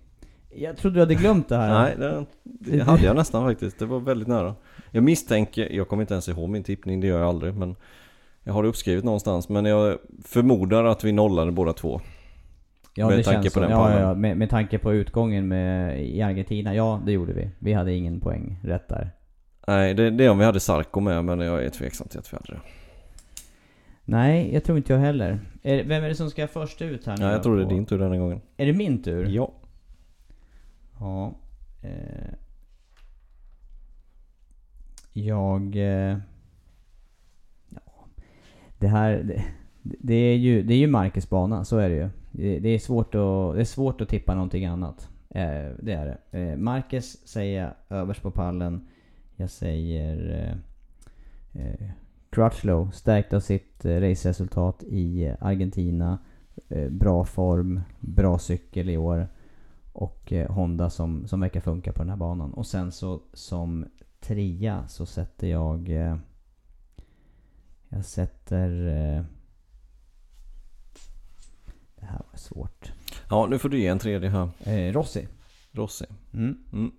Jag 0.56 0.76
trodde 0.76 0.96
du 0.96 1.00
hade 1.00 1.14
glömt 1.14 1.48
det 1.48 1.56
här. 1.56 1.82
Nej, 1.82 1.94
det, 1.98 2.26
det 2.42 2.82
hade 2.86 3.02
jag 3.02 3.16
nästan 3.16 3.44
faktiskt. 3.44 3.78
Det 3.78 3.86
var 3.86 4.00
väldigt 4.00 4.28
nära. 4.28 4.54
Jag 4.90 5.04
misstänker, 5.04 5.72
jag 5.72 5.88
kommer 5.88 6.02
inte 6.02 6.14
ens 6.14 6.28
ihåg 6.28 6.48
min 6.48 6.64
tippning, 6.64 7.00
det 7.00 7.06
gör 7.06 7.18
jag 7.18 7.28
aldrig. 7.28 7.54
Men 7.54 7.76
jag 8.42 8.52
har 8.52 8.62
det 8.62 8.68
uppskrivet 8.68 9.04
någonstans. 9.04 9.48
Men 9.48 9.64
jag 9.64 9.98
förmodar 10.24 10.84
att 10.84 11.04
vi 11.04 11.12
nollade 11.12 11.52
båda 11.52 11.72
två. 11.72 12.00
Ja, 12.98 13.08
Med 13.08 13.24
tanke 13.24 13.50
på 13.50 13.60
den 13.60 13.70
ja, 13.70 13.76
pallen. 13.76 14.02
ja, 14.02 14.14
med, 14.14 14.36
med 14.36 14.50
tanke 14.50 14.78
på 14.78 14.92
utgången 14.92 15.48
med, 15.48 16.00
i 16.04 16.22
Argentina. 16.22 16.74
Ja, 16.74 17.02
det 17.06 17.12
gjorde 17.12 17.32
vi. 17.32 17.50
Vi 17.58 17.72
hade 17.72 17.92
ingen 17.94 18.20
poäng 18.20 18.60
rätt 18.62 18.88
där. 18.88 19.10
Nej, 19.66 19.94
det, 19.94 20.10
det 20.10 20.24
är 20.24 20.30
om 20.30 20.38
vi 20.38 20.44
hade 20.44 20.60
Sarko 20.60 21.00
med, 21.00 21.24
men 21.24 21.40
jag 21.40 21.64
är 21.64 21.70
tveksam 21.70 22.08
till 22.08 22.18
att 22.18 22.32
vi 22.32 22.36
hade 22.36 22.52
det. 22.52 22.60
Nej, 24.04 24.54
jag 24.54 24.64
tror 24.64 24.78
inte 24.78 24.92
jag 24.92 25.00
heller. 25.00 25.40
Är, 25.62 25.84
vem 25.84 26.04
är 26.04 26.08
det 26.08 26.14
som 26.14 26.30
ska 26.30 26.48
först 26.48 26.82
ut 26.82 27.06
här 27.06 27.16
nu 27.16 27.24
Ja, 27.24 27.32
jag 27.32 27.42
tror 27.42 27.56
det 27.56 27.62
är 27.64 27.68
din 27.68 27.86
tur 27.86 27.98
denna 27.98 28.16
gången. 28.16 28.40
Är 28.56 28.66
det 28.66 28.72
min 28.72 29.02
tur? 29.02 29.26
Ja. 29.26 29.52
Ja. 31.00 31.34
Eh, 31.82 32.34
jag... 35.12 35.76
Eh, 35.76 36.18
ja. 37.68 38.06
Det 38.78 38.88
här... 38.88 39.22
Det, 39.22 39.44
det 39.82 40.14
är 40.14 40.36
ju, 40.36 40.62
det 40.62 40.74
är 40.74 40.78
ju 40.78 40.86
Marcus 40.86 41.30
bana, 41.30 41.64
så 41.64 41.78
är 41.78 41.88
det 41.88 41.94
ju. 41.94 42.08
Det, 42.36 42.58
det, 42.58 42.68
är, 42.68 42.78
svårt 42.78 43.14
att, 43.14 43.54
det 43.54 43.60
är 43.60 43.64
svårt 43.64 44.00
att 44.00 44.08
tippa 44.08 44.34
någonting 44.34 44.64
annat. 44.64 45.08
Eh, 45.30 45.70
det 45.78 45.92
är 45.92 46.18
det. 46.30 46.38
Eh, 46.38 46.56
Marcus 46.56 47.28
säger 47.28 47.62
jag 47.62 47.98
överst 47.98 48.22
på 48.22 48.30
pallen. 48.30 48.88
Jag 49.36 49.50
säger... 49.50 50.30
Eh, 51.52 51.62
eh, 51.62 51.90
Crutchlow, 52.30 52.90
stärkt 52.90 53.32
av 53.32 53.40
sitt 53.40 53.84
eh, 53.84 54.00
raceresultat 54.00 54.82
i 54.82 55.24
eh, 55.24 55.34
Argentina. 55.40 56.18
Eh, 56.68 56.88
bra 56.88 57.24
form, 57.24 57.80
bra 58.00 58.38
cykel 58.38 58.90
i 58.90 58.96
år. 58.96 59.28
Och 59.92 60.32
eh, 60.32 60.50
Honda 60.50 60.90
som, 60.90 61.26
som 61.26 61.40
verkar 61.40 61.60
funka 61.60 61.92
på 61.92 61.98
den 61.98 62.10
här 62.10 62.16
banan. 62.16 62.54
Och 62.54 62.66
sen 62.66 62.92
så 62.92 63.20
som 63.32 63.86
trea 64.20 64.88
så 64.88 65.06
sätter 65.06 65.46
jag... 65.46 65.88
Eh, 65.88 66.16
jag 67.88 68.04
sätter... 68.04 68.86
Eh, 68.86 69.24
det 72.06 72.12
här 72.12 72.22
var 72.30 72.38
svårt. 72.38 72.92
Ja, 73.30 73.46
nu 73.46 73.58
får 73.58 73.68
du 73.68 73.78
ge 73.78 73.86
en 73.86 73.98
tredje 73.98 74.28
här. 74.28 74.48
Eh, 74.64 74.92
Rossi. 74.92 75.28
Rossi. 75.72 76.04
Mm. 76.32 76.58
Mm. 76.72 76.92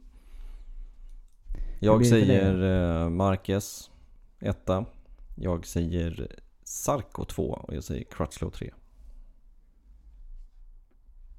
Jag 1.79 2.05
säger 2.05 2.63
eh, 3.03 3.09
Marquez, 3.09 3.91
etta. 4.39 4.85
Jag 5.35 5.65
säger 5.65 6.27
Sarko 6.63 7.25
2 7.25 7.43
och 7.43 7.75
jag 7.75 7.83
säger 7.83 8.03
Crutchlow 8.03 8.49
3. 8.49 8.73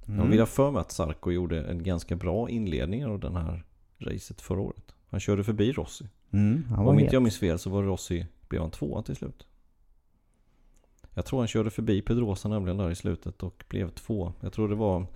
Jag 0.07 0.27
vill 0.27 0.39
ha 0.41 0.47
för 0.47 0.71
mig 0.71 0.81
att 0.81 0.93
Sarko 0.93 1.31
gjorde 1.31 1.63
en 1.63 1.83
ganska 1.83 2.17
bra 2.17 2.49
inledning 2.51 3.07
av 3.07 3.21
den 3.21 3.37
här 3.37 3.65
racet 3.99 4.41
förra 4.41 4.61
året. 4.61 4.95
Han 5.11 5.21
körde 5.21 5.45
förbi 5.45 5.73
Rossi. 5.73 6.09
Mm, 6.31 6.65
Om 6.79 6.95
het. 6.95 7.03
inte 7.03 7.17
jag 7.17 7.23
minns 7.23 7.39
fel 7.39 7.59
så 7.59 7.71
var 7.71 7.83
Rossi, 7.83 8.27
blev 8.49 8.63
han 8.63 8.71
tvåa 8.71 9.03
till 9.03 9.17
slut. 9.17 9.47
Jag 11.19 11.25
tror 11.25 11.39
han 11.39 11.49
körde 11.49 11.71
förbi 11.71 12.03
Pedrosa 12.03 12.49
nämligen 12.49 12.77
där 12.77 12.91
i 12.91 12.95
slutet 12.95 13.43
och 13.43 13.65
blev 13.69 13.91
två. 13.91 14.33
Jag 14.41 14.53
tror 14.53 14.69
det 14.69 14.75
var 14.75 15.07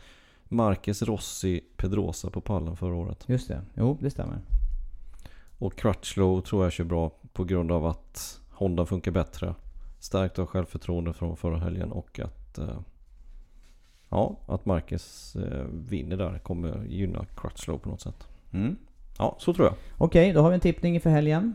Marquez, 0.45 1.03
Rossi, 1.03 1.61
Pedrosa 1.77 2.31
på 2.31 2.41
pallen 2.41 2.77
förra 2.77 2.95
året. 2.95 3.25
Just 3.27 3.49
det. 3.49 3.63
Jo, 3.75 3.99
det 4.01 4.11
stämmer. 4.11 4.39
Och 5.59 5.77
Crutchlow 5.77 6.41
tror 6.41 6.65
jag 6.65 6.73
kör 6.73 6.85
bra 6.85 7.11
på 7.33 7.45
grund 7.45 7.73
av 7.73 7.87
att 7.87 8.41
Honda 8.51 8.87
funkar 8.87 9.11
bättre. 9.11 9.55
Stärkt 9.99 10.39
av 10.39 10.47
självförtroende 10.47 11.13
från 11.13 11.37
förra 11.37 11.59
helgen 11.59 11.93
och 11.93 12.21
att 12.21 12.59
eh, 12.59 12.81
Ja, 14.09 14.37
att 14.47 14.67
Marcus 14.67 15.37
eh, 15.37 15.65
vinner 15.89 16.17
där 16.17 16.39
kommer 16.39 16.85
gynna 16.85 17.27
Crutchlow 17.37 17.79
på 17.79 17.89
något 17.89 18.01
sätt. 18.01 18.29
Mm. 18.53 18.77
Ja, 19.19 19.37
så 19.39 19.55
tror 19.55 19.67
jag. 19.67 19.75
Okej, 19.99 20.33
då 20.33 20.41
har 20.41 20.49
vi 20.49 20.55
en 20.55 20.61
tippning 20.61 21.01
för 21.01 21.11
helgen. 21.11 21.55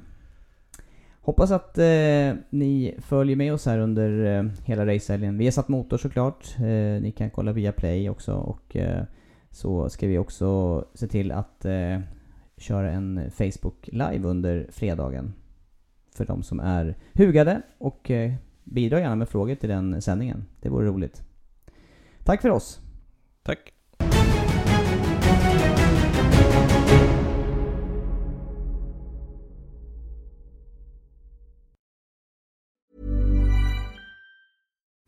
Hoppas 1.27 1.51
att 1.51 1.77
eh, 1.77 2.33
ni 2.49 2.95
följer 2.99 3.35
med 3.35 3.53
oss 3.53 3.65
här 3.65 3.79
under 3.79 4.37
eh, 4.37 4.51
hela 4.65 4.85
racehelgen. 4.85 5.37
Vi 5.37 5.45
har 5.45 5.51
satt 5.51 5.67
motor 5.67 5.97
såklart. 5.97 6.55
Eh, 6.57 7.01
ni 7.01 7.13
kan 7.17 7.29
kolla 7.29 7.51
via 7.51 7.71
Play 7.71 8.09
också 8.09 8.33
och 8.33 8.75
eh, 8.75 9.03
så 9.49 9.89
ska 9.89 10.07
vi 10.07 10.17
också 10.17 10.85
se 10.93 11.07
till 11.07 11.31
att 11.31 11.65
eh, 11.65 11.99
köra 12.57 12.91
en 12.91 13.31
Facebook 13.31 13.89
live 13.91 14.27
under 14.27 14.67
fredagen. 14.71 15.33
För 16.15 16.25
de 16.25 16.43
som 16.43 16.59
är 16.59 16.95
hugade 17.13 17.61
och 17.77 18.11
eh, 18.11 18.33
bidra 18.63 18.99
gärna 18.99 19.15
med 19.15 19.29
frågor 19.29 19.55
till 19.55 19.69
den 19.69 20.01
sändningen. 20.01 20.45
Det 20.61 20.69
vore 20.69 20.87
roligt. 20.87 21.23
Tack 22.23 22.41
för 22.41 22.49
oss! 22.49 22.79
Tack! 23.43 23.76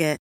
it. 0.00 0.27